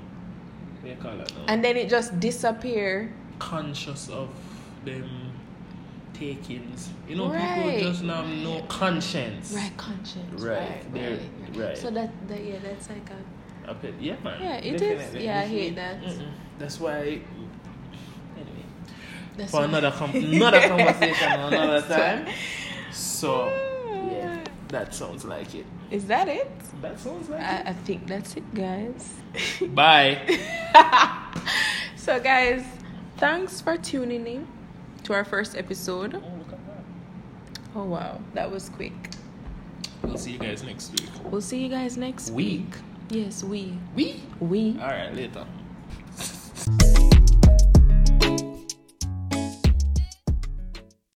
do 0.84 0.96
call 0.96 1.20
it 1.20 1.32
now? 1.36 1.46
and 1.48 1.64
then 1.64 1.78
it 1.78 1.90
just 1.90 2.20
disappear. 2.20 3.14
conscious 3.40 4.08
of 4.10 4.30
them 4.86 5.10
takings. 6.14 6.90
You 7.08 7.16
know, 7.16 7.30
Right. 7.32 7.56
people 7.56 7.92
just 7.92 8.04
now 8.04 8.22
have 8.24 8.30
no 8.44 8.62
conscience. 8.70 9.54
Right, 9.54 9.76
conscience. 9.78 10.42
Right, 10.42 10.84
Right, 10.92 11.20
right, 11.20 11.58
right. 11.58 11.78
So 11.78 11.90
that, 11.92 12.12
that 12.28 12.44
yeah, 12.44 12.60
that's 12.62 12.90
like 12.90 13.10
a 13.10 13.72
A 13.72 13.74
bit, 13.74 13.94
yeah, 14.00 14.16
man. 14.24 14.42
Yeah, 14.42 14.58
it 14.58 14.74
is. 14.76 14.82
Definitely. 14.82 15.26
Yeah, 15.26 15.40
I 15.40 15.46
hate 15.48 15.76
that. 15.76 16.02
Mm-mm. 16.02 16.32
That's 16.60 16.80
why. 16.80 16.98
Anyway, 18.38 18.66
that's 19.38 19.52
for 19.52 19.64
another 19.66 19.92
com- 19.92 20.12
another 20.16 20.62
conversation 20.68 21.32
another 21.32 21.82
time. 21.96 22.28
So 22.92 23.48
yeah, 24.12 24.44
that 24.70 24.94
sounds 24.94 25.26
like 25.26 25.54
it. 25.56 25.66
Is 25.92 26.06
that 26.06 26.28
it? 26.28 26.50
That 26.82 27.00
sounds 27.00 27.30
like 27.30 27.42
I, 27.42 27.64
I 27.68 27.74
think 27.74 28.08
that's 28.08 28.36
it, 28.36 28.54
guys. 28.56 29.14
Bye. 29.68 30.40
So, 32.02 32.20
guys, 32.20 32.66
thanks 33.18 33.62
for 33.62 33.78
tuning 33.78 34.26
in 34.26 34.48
to 35.04 35.14
our 35.14 35.24
first 35.24 35.56
episode. 35.56 36.16
Oh, 36.16 36.18
look 36.18 36.52
at 36.52 36.66
that. 36.66 36.84
Oh 37.76 37.84
wow, 37.84 38.20
that 38.34 38.50
was 38.50 38.70
quick. 38.70 38.94
We'll 40.02 40.18
see 40.18 40.32
you 40.32 40.40
guys 40.40 40.64
next 40.64 40.92
week. 41.00 41.12
We'll 41.26 41.42
see 41.42 41.62
you 41.62 41.70
guys 41.70 41.98
next 41.98 42.32
We? 42.32 42.44
week. 42.44 42.74
Yes, 43.12 43.44
we. 43.44 43.78
We? 43.96 44.20
We. 44.40 44.80
All 44.82 44.88
right, 44.88 45.14
later. 45.14 45.46